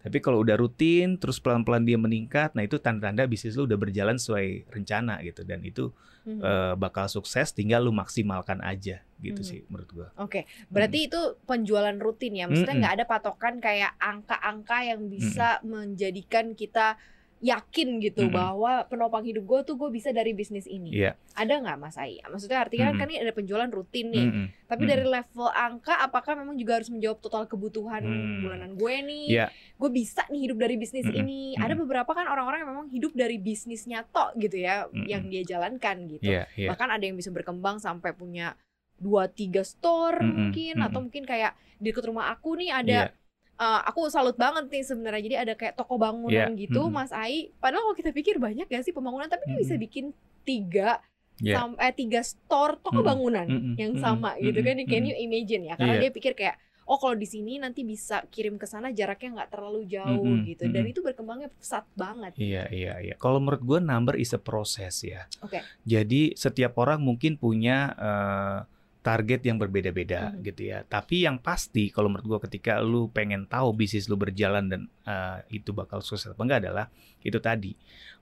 Tapi 0.00 0.18
kalau 0.18 0.40
udah 0.40 0.56
rutin 0.56 1.20
terus 1.20 1.36
pelan-pelan 1.38 1.84
dia 1.84 2.00
meningkat, 2.00 2.56
nah 2.56 2.64
itu 2.64 2.80
tanda-tanda 2.80 3.28
bisnis 3.28 3.52
lu 3.52 3.68
udah 3.68 3.76
berjalan 3.76 4.16
sesuai 4.16 4.72
rencana 4.72 5.20
gitu 5.20 5.44
dan 5.44 5.60
itu 5.60 5.92
Mhm. 6.20 6.40
eh, 6.40 6.74
bakal 6.76 7.08
sukses 7.08 7.52
tinggal 7.52 7.80
lu 7.80 7.92
maksimalkan 7.92 8.60
aja 8.60 9.00
gitu 9.20 9.40
Mhm. 9.40 9.48
sih 9.48 9.60
menurut 9.68 9.88
gua. 9.88 10.08
Oke, 10.16 10.44
berarti 10.68 11.08
itu 11.08 11.20
penjualan 11.44 11.96
rutin 11.96 12.36
ya. 12.36 12.44
Maksudnya 12.44 12.76
nggak 12.76 12.94
ada 13.00 13.04
patokan 13.08 13.56
kayak 13.56 13.96
angka-angka 13.96 14.78
yang 14.84 15.08
bisa 15.08 15.60
menjadikan 15.64 16.52
kita 16.52 17.00
yakin 17.40 18.04
gitu 18.04 18.28
Mm-mm. 18.28 18.36
bahwa 18.36 18.84
penopang 18.84 19.24
hidup 19.24 19.48
gue 19.48 19.60
tuh 19.64 19.74
gue 19.80 19.88
bisa 19.88 20.12
dari 20.12 20.36
bisnis 20.36 20.68
ini. 20.68 20.92
Iya. 20.92 21.16
Ada 21.32 21.56
nggak 21.56 21.76
Mas 21.80 21.96
Ai? 21.96 22.20
Maksudnya 22.20 22.60
artinya 22.60 22.92
Mm-mm. 22.92 23.00
kan 23.00 23.08
ini 23.08 23.18
ada 23.24 23.32
penjualan 23.32 23.70
rutin 23.72 24.12
nih. 24.12 24.26
Mm-mm. 24.28 24.46
Tapi 24.68 24.82
Mm-mm. 24.84 24.92
dari 24.92 25.04
level 25.08 25.48
angka, 25.48 25.94
apakah 26.04 26.36
memang 26.36 26.60
juga 26.60 26.76
harus 26.76 26.92
menjawab 26.92 27.18
total 27.24 27.48
kebutuhan 27.48 28.04
Hmm. 28.04 28.44
bulanan 28.44 28.76
gue 28.76 28.94
nih? 29.00 29.24
Iya. 29.32 29.46
Gue 29.80 29.88
bisa 29.88 30.28
nih 30.28 30.52
hidup 30.52 30.60
dari 30.60 30.76
bisnis 30.76 31.08
Mm-mm. 31.08 31.20
ini. 31.24 31.40
Ada 31.56 31.72
Mm-mm. 31.72 31.80
beberapa 31.88 32.12
kan 32.12 32.28
orang-orang 32.28 32.60
yang 32.60 32.70
memang 32.76 32.86
hidup 32.92 33.12
dari 33.16 33.40
bisnisnya 33.40 34.04
tok 34.04 34.36
gitu 34.36 34.60
ya, 34.60 34.84
Mm-mm. 34.92 35.08
yang 35.08 35.24
dia 35.32 35.40
jalankan 35.40 35.96
gitu. 36.12 36.28
Iya, 36.28 36.44
iya. 36.60 36.68
Bahkan 36.68 36.88
ada 36.92 37.04
yang 37.08 37.16
bisa 37.16 37.32
berkembang 37.32 37.80
sampai 37.80 38.12
punya 38.12 38.52
dua 39.00 39.32
tiga 39.32 39.64
store 39.64 40.20
Mm-mm, 40.20 40.52
mungkin 40.52 40.74
mm-mm. 40.76 40.86
atau 40.92 41.00
mungkin 41.00 41.24
kayak 41.24 41.56
di 41.80 41.88
dekat 41.88 42.04
rumah 42.04 42.28
aku 42.28 42.60
nih 42.60 42.68
ada 42.68 42.98
Iya. 43.08 43.16
Eh, 43.60 43.80
aku 43.86 44.08
salut 44.08 44.36
banget 44.40 44.66
nih 44.72 44.82
sebenarnya. 44.82 45.22
Jadi 45.22 45.36
ada 45.36 45.54
kayak 45.54 45.74
toko 45.76 46.00
bangunan 46.00 46.50
Iya, 46.56 46.60
gitu 46.66 46.80
mm-mm. 46.88 46.96
Mas 46.96 47.12
Ai. 47.12 47.52
Padahal 47.60 47.92
kalau 47.92 47.96
kita 47.96 48.10
pikir 48.10 48.40
banyak 48.40 48.66
ya 48.66 48.80
sih 48.80 48.92
pembangunan? 48.96 49.28
Tapi 49.28 49.44
dia 49.46 49.58
bisa 49.60 49.74
bikin 49.76 50.16
tiga 50.42 50.98
Iya. 51.40 51.56
sam- 51.56 51.78
eh 51.80 51.92
tiga 51.96 52.20
store 52.20 52.76
toko 52.84 53.00
Mm-mm, 53.00 53.08
bangunan 53.08 53.46
mm-mm, 53.48 53.74
yang 53.80 53.92
sama 53.96 54.36
gitu 54.40 54.60
kan. 54.60 54.76
Can 54.84 55.04
you 55.08 55.16
imagine 55.16 55.62
ya? 55.72 55.74
Karena 55.76 55.96
Iya. 55.96 56.02
dia 56.08 56.10
pikir 56.12 56.32
kayak 56.36 56.56
oh 56.90 56.98
kalau 56.98 57.14
di 57.14 57.24
sini 57.24 57.56
nanti 57.56 57.80
bisa 57.86 58.26
kirim 58.28 58.58
ke 58.60 58.66
sana 58.68 58.90
jaraknya 58.90 59.40
nggak 59.40 59.50
terlalu 59.54 59.86
jauh 59.88 60.20
Mm-mm, 60.20 60.44
gitu. 60.44 60.68
Dan 60.68 60.84
mm-mm. 60.84 60.92
itu 60.92 61.00
berkembangnya 61.00 61.48
pesat 61.56 61.86
banget. 61.96 62.36
Iya, 62.36 62.68
iya, 62.68 62.92
iya. 63.00 63.14
Kalau 63.16 63.40
menurut 63.40 63.62
gue 63.64 63.78
number 63.80 64.20
is 64.20 64.36
a 64.36 64.40
process 64.42 65.00
ya. 65.00 65.24
Oke. 65.40 65.64
Jadi 65.86 66.34
setiap 66.36 66.76
orang 66.76 67.00
mungkin 67.00 67.40
punya 67.40 67.94
eh, 67.96 68.58
target 69.00 69.40
yang 69.48 69.56
berbeda-beda 69.56 70.36
Mhm. 70.36 70.44
gitu 70.44 70.62
ya. 70.68 70.84
Tapi 70.84 71.24
yang 71.24 71.40
pasti 71.40 71.88
kalau 71.88 72.12
menurut 72.12 72.36
gue 72.36 72.40
ketika 72.52 72.78
lu 72.84 73.08
pengen 73.08 73.48
tahu 73.48 73.72
bisnis 73.72 74.06
lu 74.12 74.20
berjalan 74.20 74.68
dan 74.68 74.82
eh, 75.08 75.40
itu 75.56 75.72
bakal 75.72 76.04
sukses 76.04 76.30
apa 76.30 76.40
enggak 76.44 76.68
adalah 76.68 76.86
itu 77.24 77.40
tadi. 77.40 77.72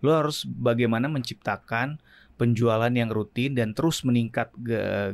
Lu 0.00 0.14
harus 0.14 0.46
bagaimana 0.46 1.10
menciptakan 1.10 1.98
penjualan 2.38 2.94
yang 2.94 3.10
rutin 3.10 3.58
dan 3.58 3.74
terus 3.74 4.06
meningkat 4.06 4.54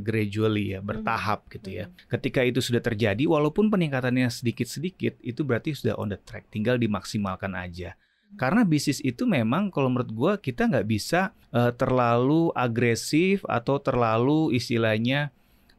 gradually 0.05 0.77
ya, 0.77 0.85
bertahap 0.85 1.49
gitu 1.49 1.73
ya. 1.73 1.85
Mhm. 1.89 2.13
Ketika 2.13 2.41
itu 2.45 2.61
sudah 2.61 2.85
terjadi, 2.85 3.25
walaupun 3.25 3.73
peningkatannya 3.73 4.29
sedikit-sedikit, 4.29 5.19
itu 5.25 5.41
berarti 5.41 5.73
sudah 5.73 5.97
on 5.97 6.13
the 6.13 6.21
track. 6.21 6.53
Tinggal 6.53 6.77
dimaksimalkan 6.77 7.57
aja. 7.57 7.97
Karena 8.35 8.67
bisnis 8.67 8.99
itu 8.99 9.31
memang 9.31 9.71
kalau 9.71 9.87
menurut 9.89 10.11
gua 10.11 10.33
kita 10.37 10.67
nggak 10.67 10.87
bisa 10.91 11.33
eh, 11.55 11.71
terlalu 11.79 12.51
agresif 12.53 13.47
atau 13.47 13.79
terlalu 13.79 14.51
istilahnya 14.59 15.31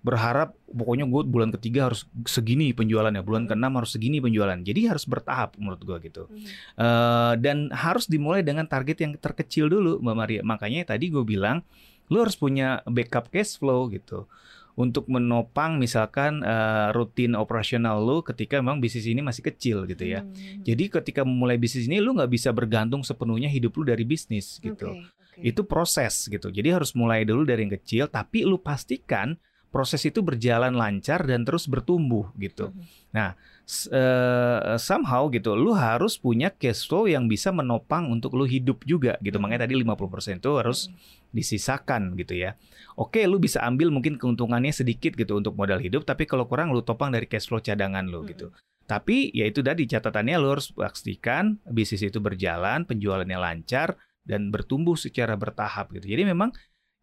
berharap 0.06 0.54
pokoknya 0.70 1.10
gue 1.10 1.22
bulan 1.26 1.50
ketiga 1.50 1.90
harus 1.90 2.06
segini 2.30 2.70
penjualannya, 2.78 3.26
bulan 3.26 3.44
Mhm. 3.46 3.50
keenam 3.50 3.74
harus 3.82 3.98
segini 3.98 4.22
penjualan. 4.22 4.60
Jadi 4.62 4.86
harus 4.86 5.10
bertahap 5.10 5.58
menurut 5.58 5.82
gua 5.82 5.98
gitu. 5.98 6.30
Mhm. 6.30 6.46
Eh, 6.78 7.34
dan 7.42 7.74
harus 7.74 8.06
dimulai 8.06 8.46
dengan 8.46 8.70
target 8.70 9.02
yang 9.02 9.18
terkecil 9.18 9.66
dulu, 9.66 9.98
Mbak 9.98 10.16
Maria. 10.16 10.42
Makanya 10.46 10.94
tadi 10.94 11.10
gue 11.10 11.26
bilang, 11.26 11.66
lu 12.14 12.22
harus 12.22 12.38
punya 12.38 12.86
backup 12.86 13.34
cash 13.34 13.58
flow 13.58 13.90
gitu 13.90 14.30
untuk 14.78 15.08
menopang 15.10 15.80
misalkan 15.82 16.44
eh, 16.46 16.94
rutin 16.94 17.34
operasional 17.34 17.98
lu 17.98 18.22
ketika 18.22 18.62
memang 18.62 18.78
bisnis 18.78 19.10
ini 19.10 19.26
masih 19.26 19.42
kecil 19.42 19.90
gitu 19.90 20.06
ya. 20.06 20.22
Mhm. 20.22 20.68
Jadi 20.68 20.84
ketika 21.02 21.26
memulai 21.26 21.58
bisnis 21.58 21.90
ini 21.90 21.98
lu 21.98 22.14
nggak 22.14 22.30
bisa 22.30 22.54
bergantung 22.54 23.02
sepenuhnya 23.02 23.50
hidup 23.50 23.74
lu 23.74 23.90
dari 23.90 24.06
bisnis 24.06 24.62
gitu. 24.62 24.94
Oke, 24.94 25.10
oke. 25.34 25.42
Itu 25.42 25.66
proses 25.66 26.30
gitu. 26.30 26.54
Jadi 26.54 26.70
harus 26.70 26.94
mulai 26.94 27.26
dulu 27.26 27.42
dari 27.42 27.66
yang 27.66 27.74
kecil, 27.74 28.06
tapi 28.06 28.46
lu 28.46 28.62
pastikan 28.62 29.34
proses 29.76 30.00
itu 30.08 30.24
berjalan 30.24 30.72
lancar 30.72 31.28
dan 31.28 31.44
terus 31.44 31.68
bertumbuh 31.68 32.32
gitu 32.40 32.72
Mhm. 32.72 33.36
s- 33.68 33.92
eh, 33.92 34.80
somehow 34.80 35.28
gitu 35.28 35.52
lu 35.52 35.76
harus 35.76 36.16
punya 36.16 36.48
cash 36.48 36.88
flow 36.88 37.12
yang 37.12 37.28
bisa 37.28 37.52
menopang 37.52 38.08
untuk 38.08 38.40
lu 38.40 38.48
hidup 38.48 38.88
juga 38.88 39.20
gitu 39.20 39.36
Mhm. 39.36 39.44
makanya 39.44 39.68
tadi 39.68 39.76
50% 39.76 40.40
itu 40.40 40.52
harus 40.56 40.88
Mhm. 40.88 40.96
disisakan 41.36 42.02
gitu 42.16 42.40
ya 42.40 42.56
oke 42.96 43.20
lu 43.28 43.36
bisa 43.36 43.60
ambil 43.68 43.92
mungkin 43.92 44.16
keuntungannya 44.16 44.72
sedikit 44.72 45.12
gitu 45.20 45.36
untuk 45.36 45.60
modal 45.60 45.84
hidup 45.84 46.08
tapi 46.08 46.24
kalau 46.24 46.48
kurang 46.48 46.72
lu 46.72 46.80
topang 46.80 47.12
dari 47.12 47.28
cash 47.28 47.52
flow 47.52 47.60
cadangan 47.60 48.08
lu 48.08 48.24
Mhm. 48.24 48.28
gitu 48.32 48.48
tapi 48.88 49.34
ya 49.36 49.44
itu 49.44 49.60
tadi 49.60 49.84
catatannya 49.90 50.40
lu 50.40 50.56
harus 50.56 50.72
pastikan 50.72 51.60
bisnis 51.68 52.06
itu 52.06 52.24
berjalan 52.24 52.88
penjualannya 52.88 53.36
lancar 53.36 54.00
dan 54.24 54.54
bertumbuh 54.56 54.96
secara 54.96 55.36
bertahap 55.36 55.92
gitu 55.92 56.08
jadi 56.08 56.24
memang 56.24 56.56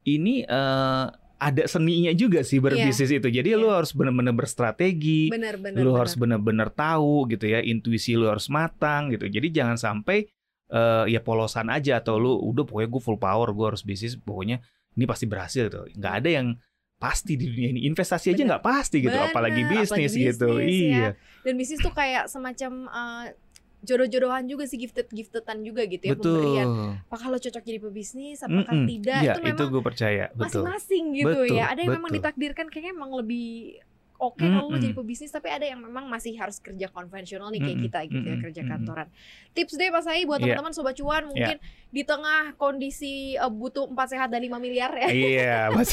ini 0.09 0.47
eh, 0.49 1.07
ada 1.43 1.67
seninya 1.67 2.15
juga 2.15 2.47
sih 2.47 2.63
berbisnis 2.63 3.11
itu. 3.11 3.27
Jadi 3.27 3.59
lu 3.59 3.67
Iya. 3.67 3.83
harus 3.83 3.91
benar-benar 3.91 4.35
berstrategi 4.39 5.27
benar 5.27 5.59
benar 5.59 5.83
lu 5.83 5.91
benar. 5.91 5.99
harus 6.07 6.15
benar-benar 6.15 6.69
tahu 6.71 7.27
gitu 7.27 7.51
ya 7.51 7.59
intuisi 7.59 8.15
lu 8.15 8.31
harus 8.31 8.47
matang 8.47 9.11
gitu. 9.11 9.27
Jadi 9.27 9.51
jangan 9.51 9.75
sampai 9.75 10.31
eh, 10.73 11.05
ya 11.11 11.21
polosan 11.21 11.69
aja 11.69 12.01
atau 12.01 12.17
lu 12.17 12.33
udah 12.33 12.65
pokoknya 12.65 12.89
gue 12.89 13.03
full 13.03 13.21
power 13.21 13.51
gue 13.53 13.67
harus 13.75 13.83
bisnis 13.85 14.17
pokoknya 14.17 14.63
ini 14.95 15.05
pasti 15.05 15.27
berhasil 15.27 15.67
gitu. 15.69 15.85
Nggak 15.99 16.15
ada 16.25 16.29
yang 16.33 16.47
pasti 16.97 17.35
di 17.35 17.51
dunia 17.51 17.75
ini. 17.75 17.85
Investasi 17.91 18.33
aja 18.33 18.43
nggak 18.47 18.63
pasti 18.63 19.03
gitu 19.03 19.11
Benar, 19.13 19.35
apalagi 19.35 19.67
apalagi 19.67 19.83
bisnis 19.83 20.13
gitu. 20.15 20.49
bisnis, 20.49 20.71
ya. 20.81 20.87
iya 20.89 21.11
dan 21.43 21.55
bisnis 21.59 21.83
tuh 21.83 21.91
kayak 21.93 22.31
semacam 22.31 22.87
uh, 22.89 23.27
jodoh-jodohan 23.83 24.47
juga 24.47 24.65
sih 24.71 24.79
gifted 24.79 25.11
giftedan 25.11 25.67
juga 25.67 25.83
gitu 25.91 26.03
ya 26.07 26.15
betul. 26.15 26.39
pemberian. 26.39 26.69
Apakah 27.11 27.27
lo 27.35 27.39
cocok 27.43 27.63
jadi 27.67 27.79
pebisnis 27.83 28.39
apakah 28.41 28.75
Mm-mm. 28.75 28.89
tidak? 28.89 29.21
Iya, 29.27 29.33
itu 29.35 29.41
itu 29.43 29.51
memang 29.59 29.75
gue 29.75 29.83
percaya 29.83 30.25
masing-masing 30.39 31.05
gitu 31.19 31.39
Betul, 31.43 31.57
ya 31.59 31.65
ada 31.69 31.81
yang 31.83 31.99
memang 31.99 32.11
betul. 32.15 32.23
ditakdirkan 32.23 32.67
kayaknya 32.71 32.93
emang 32.95 33.11
lebih 33.19 33.83
oke 34.23 34.39
kalau 34.39 34.71
lo 34.71 34.71
Mm-mm. 34.71 34.79
jadi 34.81 34.95
pebisnis 34.95 35.29
tapi 35.29 35.51
ada 35.51 35.67
yang 35.67 35.83
memang 35.83 36.07
masih 36.07 36.39
harus 36.39 36.57
kerja 36.57 36.87
konvensional 36.87 37.51
nih 37.51 37.59
kayak 37.59 37.75
Mm-mm, 37.75 37.87
kita 37.91 37.99
gitu 38.07 38.23
ya 38.23 38.31
mm-mm, 38.31 38.45
kerja 38.47 38.61
mm-mm. 38.61 38.73
kantoran 38.79 39.09
tips 39.51 39.75
deh 39.75 39.91
Mas 39.91 40.07
Ai 40.07 40.23
buat 40.23 40.39
Iya. 40.39 40.55
teman-teman 40.55 40.73
sobat 40.73 40.95
cuan 40.95 41.27
mungkin 41.27 41.59
di 41.91 42.03
tengah 42.03 42.55
kondisi 42.55 43.35
uh, 43.35 43.51
butuh 43.51 43.91
4 43.91 43.99
sehat 44.09 44.29
dan 44.31 44.41
5 44.41 44.57
miliar 44.57 44.95
ya 44.95 45.09
iya 45.11 45.59
mas 45.69 45.93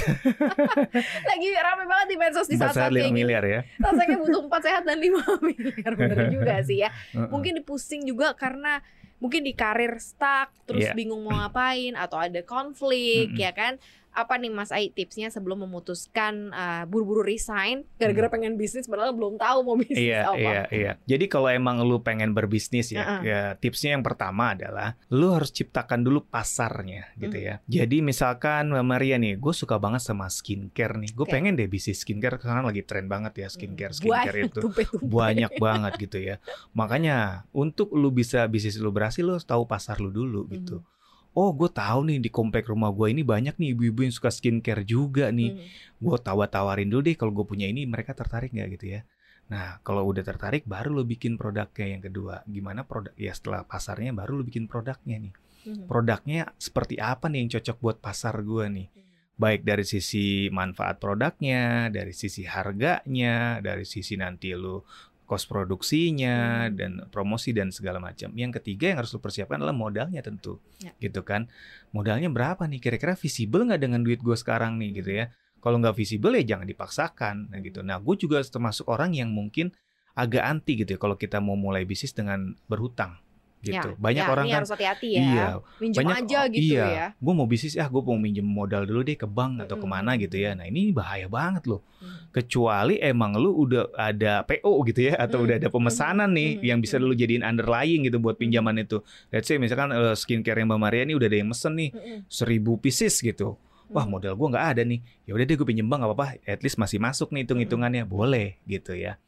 lagi 1.30 1.48
rame 1.52 1.84
banget 1.86 2.08
di 2.08 2.18
medsos 2.18 2.46
di 2.46 2.56
empat 2.56 2.72
saat-saat 2.72 2.92
lima 2.92 3.04
kayak 3.04 3.16
miliar 3.16 3.44
ya 3.44 3.60
rasanya 3.78 4.18
butuh 4.18 4.42
4 4.46 4.64
sehat 4.64 4.84
dan 4.86 4.98
5 4.98 5.10
miliar 5.50 5.92
bener 5.96 6.20
juga 6.36 6.54
sih 6.62 6.80
ya 6.80 6.90
mungkin 7.28 7.58
dipusing 7.58 8.06
juga 8.06 8.32
karena 8.34 8.80
mungkin 9.20 9.44
di 9.44 9.52
karir 9.52 10.00
stuck 10.00 10.56
terus 10.64 10.80
Iya. 10.82 10.96
bingung 10.96 11.28
mau 11.28 11.36
ngapain 11.36 11.92
atau 11.92 12.16
ada 12.16 12.40
konflik 12.40 13.36
Mm-mm. 13.36 13.44
ya 13.44 13.52
kan 13.52 13.76
apa 14.12 14.36
nih 14.36 14.50
Mas 14.50 14.70
Ai 14.70 14.90
tipsnya 14.90 15.30
sebelum 15.30 15.64
memutuskan 15.64 16.50
uh, 16.50 16.84
buru-buru 16.84 17.22
resign 17.22 17.86
gara-gara 17.96 18.28
pengen 18.28 18.54
bisnis 18.54 18.84
padahal 18.84 19.12
belum 19.12 19.36
tahu 19.36 19.58
mau 19.62 19.76
bisnis 19.76 19.96
Hmm. 19.96 20.06
Iya, 20.06 20.22
apa 20.26 20.40
iya, 20.40 20.62
iya. 20.70 20.92
Jadi 21.06 21.26
kalau 21.26 21.48
emang 21.48 21.82
lu 21.82 22.00
pengen 22.00 22.32
berbisnis 22.32 22.90
ya, 22.90 23.02
Uh-uh. 23.02 23.22
ya 23.22 23.42
tipsnya 23.56 23.94
yang 23.94 24.02
pertama 24.02 24.54
adalah 24.54 24.98
lu 25.08 25.30
harus 25.30 25.50
ciptakan 25.50 26.02
dulu 26.02 26.24
pasarnya 26.24 27.14
gitu 27.16 27.36
Hmm. 27.36 27.46
ya. 27.46 27.56
Jadi 27.66 28.00
misalkan 28.00 28.70
Maria 28.82 29.16
nih, 29.16 29.36
gue 29.36 29.52
suka 29.52 29.76
banget 29.76 30.02
sama 30.02 30.26
skincare 30.28 30.96
nih. 30.96 31.12
Gue 31.12 31.24
Oke. 31.24 31.32
pengen 31.32 31.54
deh 31.54 31.66
bisnis 31.66 32.00
skincare 32.00 32.36
karena 32.36 32.62
lagi 32.62 32.82
tren 32.82 33.06
banget 33.06 33.34
ya 33.38 33.48
skincare 33.48 33.92
Hmm, 33.92 34.00
skincare 34.00 34.36
banyak 34.36 34.50
itu. 34.50 34.60
tumpe-tumpe. 34.60 35.06
Banyak 35.06 35.52
banget 35.58 35.94
gitu 36.00 36.18
ya. 36.18 36.36
Makanya 36.74 37.18
untuk 37.52 37.92
lu 37.92 38.10
bisa 38.10 38.46
bisnis 38.46 38.78
lu 38.78 38.90
berhasil 38.90 39.22
lu 39.22 39.36
harus 39.36 39.46
tahu 39.46 39.64
pasar 39.64 40.00
lu 40.00 40.10
dulu 40.10 40.50
gitu. 40.50 40.80
Mhm. 40.80 40.99
Oh, 41.38 41.54
gue 41.54 41.70
tahu 41.70 42.10
nih 42.10 42.18
di 42.20 42.30
komplek 42.34 42.68
rumah 42.68 42.90
gue 42.90 43.14
ini 43.14 43.22
banyak 43.22 43.56
nih 43.56 43.78
ibu-ibu 43.78 44.02
yang 44.02 44.14
suka 44.14 44.34
skincare 44.34 44.82
juga 44.84 45.30
nih 45.30 45.54
Mhm. 45.56 45.66
gue 46.02 46.18
tawar-tawarin 46.20 46.90
dulu 46.90 47.02
deh 47.06 47.16
kalau 47.16 47.32
gue 47.32 47.46
punya 47.46 47.68
ini 47.70 47.86
mereka 47.86 48.18
tertarik 48.18 48.50
nggak 48.52 48.70
gitu 48.80 48.88
ya 48.98 49.02
nah 49.50 49.82
kalau 49.82 50.06
udah 50.06 50.22
tertarik 50.22 50.62
baru 50.70 50.94
lo 50.94 51.04
bikin 51.04 51.34
produknya 51.34 51.98
yang 51.98 52.02
kedua 52.06 52.46
gimana 52.46 52.86
produk 52.86 53.18
ya 53.18 53.34
setelah 53.34 53.66
pasarnya 53.66 54.14
baru 54.14 54.38
lo 54.38 54.44
bikin 54.46 54.70
produknya 54.70 55.18
nih 55.18 55.34
Mhm. 55.66 55.86
produknya 55.90 56.54
seperti 56.56 57.02
apa 57.02 57.28
nih 57.28 57.46
yang 57.46 57.52
cocok 57.58 57.78
buat 57.82 57.98
pasar 57.98 58.46
gue 58.46 58.66
nih 58.70 58.88
Mhm. 58.94 59.04
baik 59.42 59.62
dari 59.66 59.86
sisi 59.90 60.54
manfaat 60.54 61.02
produknya 61.02 61.90
dari 61.90 62.14
sisi 62.14 62.46
harganya 62.46 63.58
dari 63.60 63.84
sisi 63.84 64.14
nanti 64.16 64.54
lo 64.54 64.86
cost 65.30 65.46
produksinya 65.46 66.66
Hmm. 66.66 66.74
dan 66.74 66.92
promosi 67.14 67.54
dan 67.54 67.70
segala 67.70 68.02
macam. 68.02 68.34
Yang 68.34 68.58
ketiga 68.60 68.90
yang 68.90 68.98
harus 69.06 69.14
lo 69.14 69.22
persiapkan 69.22 69.62
adalah 69.62 69.78
modalnya 69.78 70.26
tentu, 70.26 70.58
Ya. 70.82 70.90
gitu 70.98 71.22
kan? 71.22 71.46
Modalnya 71.94 72.34
berapa 72.34 72.66
nih? 72.66 72.82
Kira-kira 72.82 73.14
visible 73.14 73.62
nggak 73.64 73.82
dengan 73.86 74.02
duit 74.02 74.20
gue 74.20 74.34
sekarang 74.34 74.82
nih, 74.82 74.90
gitu 74.98 75.12
ya? 75.14 75.30
Kalau 75.62 75.78
nggak 75.78 75.94
visible 75.94 76.34
ya 76.34 76.58
jangan 76.58 76.66
dipaksakan 76.66 77.36
nah 77.54 77.60
gitu. 77.62 77.86
Nah, 77.86 78.02
gue 78.02 78.16
juga 78.18 78.42
termasuk 78.42 78.90
orang 78.90 79.14
yang 79.14 79.30
mungkin 79.30 79.70
agak 80.18 80.42
anti 80.44 80.74
gitu 80.82 80.98
ya 80.98 81.00
kalau 81.00 81.16
kita 81.16 81.38
mau 81.40 81.56
mulai 81.56 81.86
bisnis 81.86 82.12
dengan 82.12 82.52
berhutang 82.68 83.16
gitu. 83.60 83.90
Banyak 83.96 84.24
ya, 84.24 84.32
orang 84.32 84.46
kan 84.48 84.58
harus 84.64 84.72
hati-hati 84.72 85.08
ya. 85.12 85.22
iya, 85.22 85.48
Minjem 85.78 86.00
banyak 86.00 86.16
aja 86.24 86.40
gitu 86.48 86.64
iya, 86.72 86.86
ya. 86.88 87.08
gue 87.14 87.34
mau 87.36 87.44
bisnis 87.44 87.76
ah 87.76 87.86
gue 87.86 88.00
mau 88.00 88.16
minjem 88.16 88.42
modal 88.42 88.88
dulu 88.88 89.04
deh 89.04 89.14
ke 89.14 89.28
bank 89.28 89.68
atau 89.68 89.76
Mm-mm. 89.76 89.84
ke 89.84 89.88
mana 89.92 90.12
gitu 90.16 90.36
ya. 90.36 90.56
Nah 90.56 90.64
ini 90.64 90.90
bahaya 90.90 91.28
banget 91.28 91.68
loh. 91.68 91.84
Hmm. 92.00 92.32
Kecuali 92.32 92.96
emang 92.98 93.36
lu 93.36 93.52
udah 93.54 93.92
ada 93.94 94.42
PO 94.44 94.72
gitu 94.88 95.12
ya 95.12 95.20
atau 95.20 95.40
Mm. 95.40 95.46
udah 95.46 95.56
ada 95.60 95.68
pemesanan 95.68 96.30
nih 96.32 96.50
Mm. 96.56 96.64
yang 96.64 96.80
bisa 96.80 96.96
Mm. 96.96 97.04
lu 97.04 97.14
jadiin 97.14 97.44
underlying 97.44 98.02
gitu 98.08 98.18
buat 98.18 98.40
Mm. 98.40 98.44
pinjaman 98.48 98.76
itu. 98.80 99.04
Let's 99.28 99.46
say 99.46 99.60
misalkan 99.60 99.92
eh, 99.92 100.16
skincare 100.16 100.56
yang 100.58 100.72
Mbak 100.72 100.80
Maria 100.80 101.04
ini 101.04 101.14
udah 101.14 101.28
ada 101.28 101.38
yang 101.38 101.50
mesen 101.52 101.76
nih 101.76 101.90
seribu 102.26 102.80
pieces 102.80 103.20
gitu. 103.20 103.60
Wah 103.90 104.08
Mm. 104.08 104.12
modal 104.14 104.34
gua 104.34 104.48
nggak 104.54 104.66
ada 104.72 104.82
nih. 104.84 105.04
Ya 105.26 105.36
udah 105.36 105.44
deh 105.44 105.56
gue 105.58 105.68
pinjem 105.68 105.84
bank 105.84 106.00
nggak 106.00 106.12
apa-apa. 106.14 106.28
At 106.46 106.64
least 106.64 106.78
masih 106.78 106.98
masuk 106.98 107.36
nih 107.36 107.44
hitung-hitungannya 107.44 108.06
boleh 108.06 108.56
gitu 108.64 108.96
ya. 108.96 109.20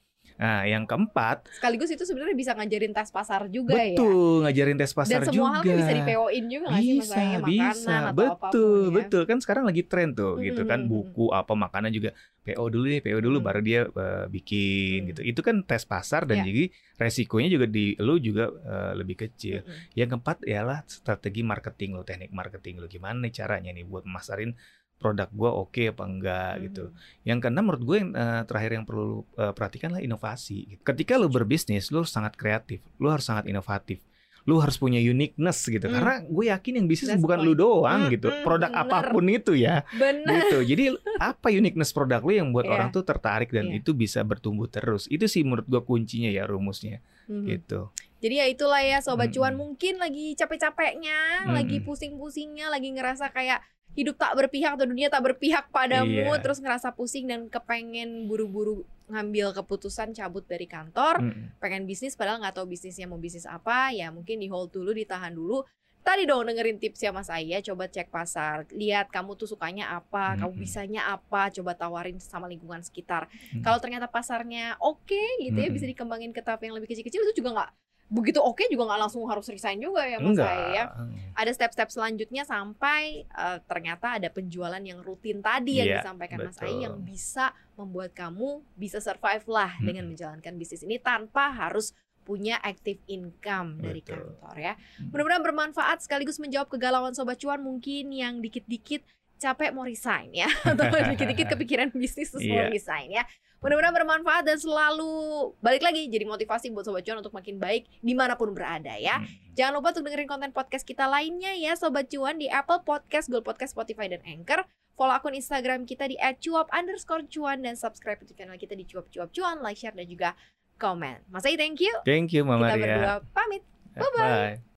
Nah 0.42 0.66
yang 0.66 0.84
keempat 0.84 1.46
Sekaligus 1.54 1.88
itu 1.88 2.02
sebenarnya 2.02 2.34
bisa 2.34 2.52
ngajarin 2.52 2.92
tes 2.92 3.08
pasar 3.08 3.46
juga 3.48 3.78
ya. 3.78 3.94
betul 3.94 4.42
ngajarin 4.42 4.74
tes 4.74 4.90
pasar 4.92 5.22
Dan 5.22 5.30
semua 5.30 5.48
hal 5.54 5.62
juga. 5.62 5.70
kan 5.70 5.78
bisa 5.78 5.94
di 5.94 6.02
PO-in 6.04 6.46
juga 6.50 6.66
nggak 6.66 6.82
sih 6.82 6.94
bisa, 6.98 7.06
misalnya 7.06 7.38
makanan 7.38 7.46
bisa, 7.46 7.94
atau 8.02 8.18
betul, 8.18 8.34
apa 8.34 8.48
pun 8.50 8.58
ya. 8.82 8.96
betul 8.98 9.22
kan 9.24 9.38
sekarang 9.38 9.64
lagi 9.64 9.82
tren 9.86 10.10
tuh 10.12 10.34
gitu 10.42 10.62
kan 10.66 10.80
Mm-mm. 10.82 10.90
buku 10.90 11.26
apa 11.30 11.54
makanan 11.56 11.92
juga 11.94 12.10
PO 12.42 12.64
dulu 12.68 12.86
deh, 12.90 13.00
PO 13.00 13.20
dulu 13.22 13.38
Mm. 13.38 13.46
baru 13.46 13.60
dia 13.62 13.82
eh, 13.86 14.26
bikin 14.26 14.98
Mm. 14.98 15.08
gitu. 15.14 15.22
Itu 15.22 15.42
kan 15.46 15.62
tes 15.62 15.86
pasar 15.86 16.26
dan 16.26 16.42
Ya. 16.42 16.50
jadi 16.50 16.64
resikonya 16.98 17.50
juga 17.54 17.70
di 17.70 17.94
lu 18.02 18.18
juga 18.18 18.50
eh, 18.50 18.94
lebih 18.98 19.22
kecil. 19.22 19.62
Mm-mm. 19.62 19.94
Yang 19.94 20.10
keempat 20.12 20.38
ialah 20.50 20.82
strategi 20.90 21.46
marketing 21.46 21.94
lo, 21.94 22.02
teknik 22.02 22.34
marketing 22.34 22.82
lo 22.82 22.90
gimana 22.90 23.22
nih 23.22 23.34
caranya 23.36 23.70
nih 23.70 23.86
buat 23.86 24.10
memasarin 24.10 24.58
produk 25.02 25.26
gua 25.32 25.52
oke 25.58 25.82
apa 25.82 26.04
enggak 26.06 26.52
gitu. 26.62 26.84
Mm. 26.88 27.26
Yang 27.26 27.38
keenam 27.42 27.64
menurut 27.66 27.84
gue 27.84 27.98
yang 27.98 28.12
eh, 28.14 28.42
terakhir 28.46 28.72
yang 28.72 28.86
perlu 28.86 29.04
lu 29.04 29.18
eh, 29.36 29.50
perhatikan 29.52 29.90
lah 29.92 30.00
inovasi. 30.00 30.58
gitu. 30.70 30.82
Ketika 30.86 31.18
lu 31.18 31.26
berbisnis, 31.28 31.90
lu 31.90 32.06
harus 32.06 32.14
sangat 32.14 32.38
kreatif, 32.38 32.80
lu 32.96 33.10
harus 33.10 33.26
sangat 33.26 33.50
inovatif. 33.50 34.00
Lu 34.42 34.58
harus 34.58 34.74
punya 34.74 34.98
uniqueness 34.98 35.66
gitu. 35.66 35.86
Hmm. 35.86 35.94
Karena 35.94 36.16
gue 36.22 36.46
yakin 36.50 36.74
yang 36.82 36.88
bisnis 36.90 37.14
That's 37.14 37.22
bukan 37.22 37.42
the 37.42 37.46
lu 37.46 37.54
doang 37.54 38.02
Hmm, 38.06 38.10
gitu. 38.10 38.26
hmm, 38.26 38.42
Produk 38.42 38.70
bener. 38.70 38.84
apa 38.86 38.98
pun 39.10 39.26
itu 39.28 39.54
ya. 39.54 39.86
Benar. 39.94 40.34
Gitu. 40.34 40.58
Jadi 40.66 40.84
apa 41.18 41.48
uniqueness 41.50 41.90
produk 41.92 42.22
lu 42.22 42.34
yang 42.34 42.50
buat 42.50 42.66
Iya. 42.66 42.74
orang 42.74 42.90
tuh 42.90 43.02
tertarik 43.02 43.50
dan 43.50 43.70
Iya. 43.70 43.82
itu 43.82 43.94
bisa 43.94 44.22
bertumbuh 44.22 44.66
terus. 44.66 45.06
Itu 45.08 45.26
sih 45.26 45.42
menurut 45.42 45.66
gue 45.66 45.82
kuncinya 45.82 46.30
ya 46.30 46.46
rumusnya 46.46 47.06
Mhm. 47.30 47.46
gitu. 47.48 47.94
Jadi 48.18 48.36
ya 48.38 48.46
itulah 48.46 48.82
ya 48.82 48.98
sobat 48.98 49.30
Mm-mm. 49.30 49.36
cuan 49.36 49.54
mungkin 49.54 49.98
lagi 49.98 50.34
capek-capeknya, 50.34 51.46
lagi 51.48 51.78
Mm-mm. 51.78 51.86
pusing-pusingnya, 51.86 52.70
lagi 52.70 52.90
ngerasa 52.90 53.30
kayak 53.30 53.62
hidup 53.92 54.16
tak 54.16 54.32
berpihak 54.40 54.80
atau 54.80 54.88
dunia 54.88 55.12
tak 55.12 55.24
berpihak 55.28 55.68
padamu, 55.68 56.32
Iya. 56.32 56.40
terus 56.40 56.64
ngerasa 56.64 56.96
pusing 56.96 57.28
dan 57.28 57.52
kepengen 57.52 58.26
buru-buru 58.28 58.88
ngambil 59.12 59.52
keputusan 59.52 60.16
cabut 60.16 60.48
dari 60.48 60.64
kantor, 60.64 61.20
Mm-mm. 61.20 61.60
pengen 61.60 61.84
bisnis 61.84 62.16
padahal 62.16 62.40
nggak 62.40 62.56
tahu 62.56 62.72
bisnisnya 62.72 63.12
mau 63.12 63.20
bisnis 63.20 63.44
apa, 63.44 63.92
ya 63.92 64.08
mungkin 64.08 64.40
di 64.40 64.48
hold 64.48 64.72
dulu, 64.72 64.96
ditahan 64.96 65.36
dulu. 65.36 65.68
Tadi 66.02 66.26
dong 66.26 66.50
dengerin 66.50 66.82
tipsnya 66.82 67.14
Mas 67.14 67.30
Aya, 67.30 67.62
coba 67.62 67.86
cek 67.86 68.10
pasar, 68.10 68.66
lihat 68.74 69.14
kamu 69.14 69.38
tuh 69.38 69.46
sukanya 69.46 69.94
apa, 69.94 70.34
kamu 70.40 70.56
Mm-mm. 70.56 70.64
bisanya 70.66 71.02
apa, 71.14 71.54
coba 71.54 71.78
tawarin 71.78 72.18
sama 72.18 72.50
lingkungan 72.50 72.82
sekitar. 72.82 73.30
Mm. 73.54 73.62
Kalau 73.62 73.78
ternyata 73.78 74.10
pasarnya 74.10 74.80
oke 74.82 75.22
gitu 75.44 75.54
ya, 75.54 75.70
Mm-mm. 75.70 75.76
bisa 75.78 75.86
dikembangin 75.86 76.34
ke 76.34 76.42
tahap 76.42 76.64
yang 76.66 76.74
lebih 76.74 76.90
kecil-kecil 76.90 77.22
itu 77.28 77.44
juga 77.44 77.54
nggak 77.54 77.72
begitu 78.12 78.38
oke 78.38 78.68
juga 78.68 78.92
nggak 78.92 79.02
langsung 79.02 79.24
harus 79.26 79.48
resign 79.48 79.80
juga 79.80 80.04
ya 80.04 80.20
Mas 80.20 80.36
Enggak. 80.36 80.52
Aya 80.52 80.68
ya. 80.70 80.84
Ada 81.32 81.52
step-step 81.56 81.90
selanjutnya 81.90 82.44
sampai 82.44 83.24
eh, 83.24 83.58
ternyata 83.64 84.20
ada 84.20 84.28
penjualan 84.28 84.78
yang 84.78 85.00
rutin 85.00 85.40
tadi 85.40 85.80
yang 85.80 85.88
Iya, 85.88 85.98
disampaikan 86.04 86.44
Mas 86.44 86.54
betul. 86.54 86.68
Aya 86.68 86.78
yang 86.86 86.96
bisa 87.00 87.56
membuat 87.74 88.12
kamu 88.12 88.68
bisa 88.76 89.00
survive 89.00 89.48
lah 89.48 89.80
dengan 89.80 90.04
Mm-mm. 90.04 90.14
menjalankan 90.14 90.54
bisnis 90.54 90.84
ini 90.84 91.00
tanpa 91.00 91.50
harus 91.50 91.96
punya 92.22 92.62
active 92.62 93.02
income 93.08 93.80
dari 93.80 94.04
Betul. 94.04 94.22
kantor 94.38 94.56
ya. 94.56 94.74
Mm. 95.00 95.10
Mudah-mudahan 95.10 95.42
bermanfaat 95.42 95.98
sekaligus 96.00 96.38
menjawab 96.38 96.70
kegalauan 96.70 97.18
sobat 97.18 97.40
cuan 97.40 97.58
mungkin 97.58 98.12
yang 98.12 98.38
dikit-dikit 98.38 99.02
capek 99.36 99.74
mau 99.74 99.82
resign 99.82 100.30
ya 100.30 100.46
atau 100.70 100.86
dikit-dikit 100.86 101.50
kepikiran 101.50 101.90
bisnis 101.90 102.30
terus 102.30 102.46
mau 102.46 102.62
Iya. 102.62 102.70
resign 102.70 103.10
ya. 103.10 103.24
Mudah-mudahan 103.62 103.94
bermanfaat 103.94 104.42
dan 104.42 104.58
selalu 104.58 105.54
balik 105.62 105.86
lagi 105.86 106.10
jadi 106.10 106.26
motivasi 106.26 106.74
buat 106.74 106.82
sobat 106.82 107.06
cuan 107.06 107.22
untuk 107.22 107.30
makin 107.30 107.62
baik 107.62 107.86
di 108.02 108.18
mana 108.18 108.34
pun 108.34 108.58
berada 108.58 108.98
ya. 108.98 109.22
Mm. 109.22 109.54
Jangan 109.54 109.74
lupa 109.78 109.94
untuk 109.94 110.10
dengerin 110.10 110.26
konten 110.26 110.50
podcast 110.50 110.82
kita 110.82 111.06
lainnya 111.06 111.54
ya 111.54 111.78
Sobat 111.78 112.10
Cuan 112.10 112.42
di 112.42 112.50
Apple 112.50 112.82
Podcast, 112.82 113.30
Google 113.30 113.46
Podcast, 113.46 113.78
Spotify, 113.78 114.10
dan 114.10 114.26
Anchor. 114.26 114.66
Follow 114.98 115.14
akun 115.14 115.38
Instagram 115.38 115.86
kita 115.86 116.10
di 116.10 116.18
@cuap 116.18 116.74
underscore 116.74 117.26
cuan 117.30 117.62
dan 117.62 117.78
subscribe 117.78 118.18
YouTube 118.22 118.38
channel 118.42 118.58
kita 118.58 118.74
di 118.74 118.86
cuap 118.86 119.10
cuap 119.14 119.30
cuan, 119.30 119.62
like, 119.62 119.78
share, 119.78 119.94
dan 119.94 120.10
juga 120.10 120.34
komen. 120.82 121.26
Mas 121.30 121.46
thank 121.46 121.78
you. 121.82 121.94
Thank 122.02 122.34
you 122.34 122.42
Mama 122.42 122.74
kita 122.74 122.82
berdua 122.82 123.14
pamit. 123.30 123.62
Bye-bye. 123.94 124.18
Bye. 124.18 124.58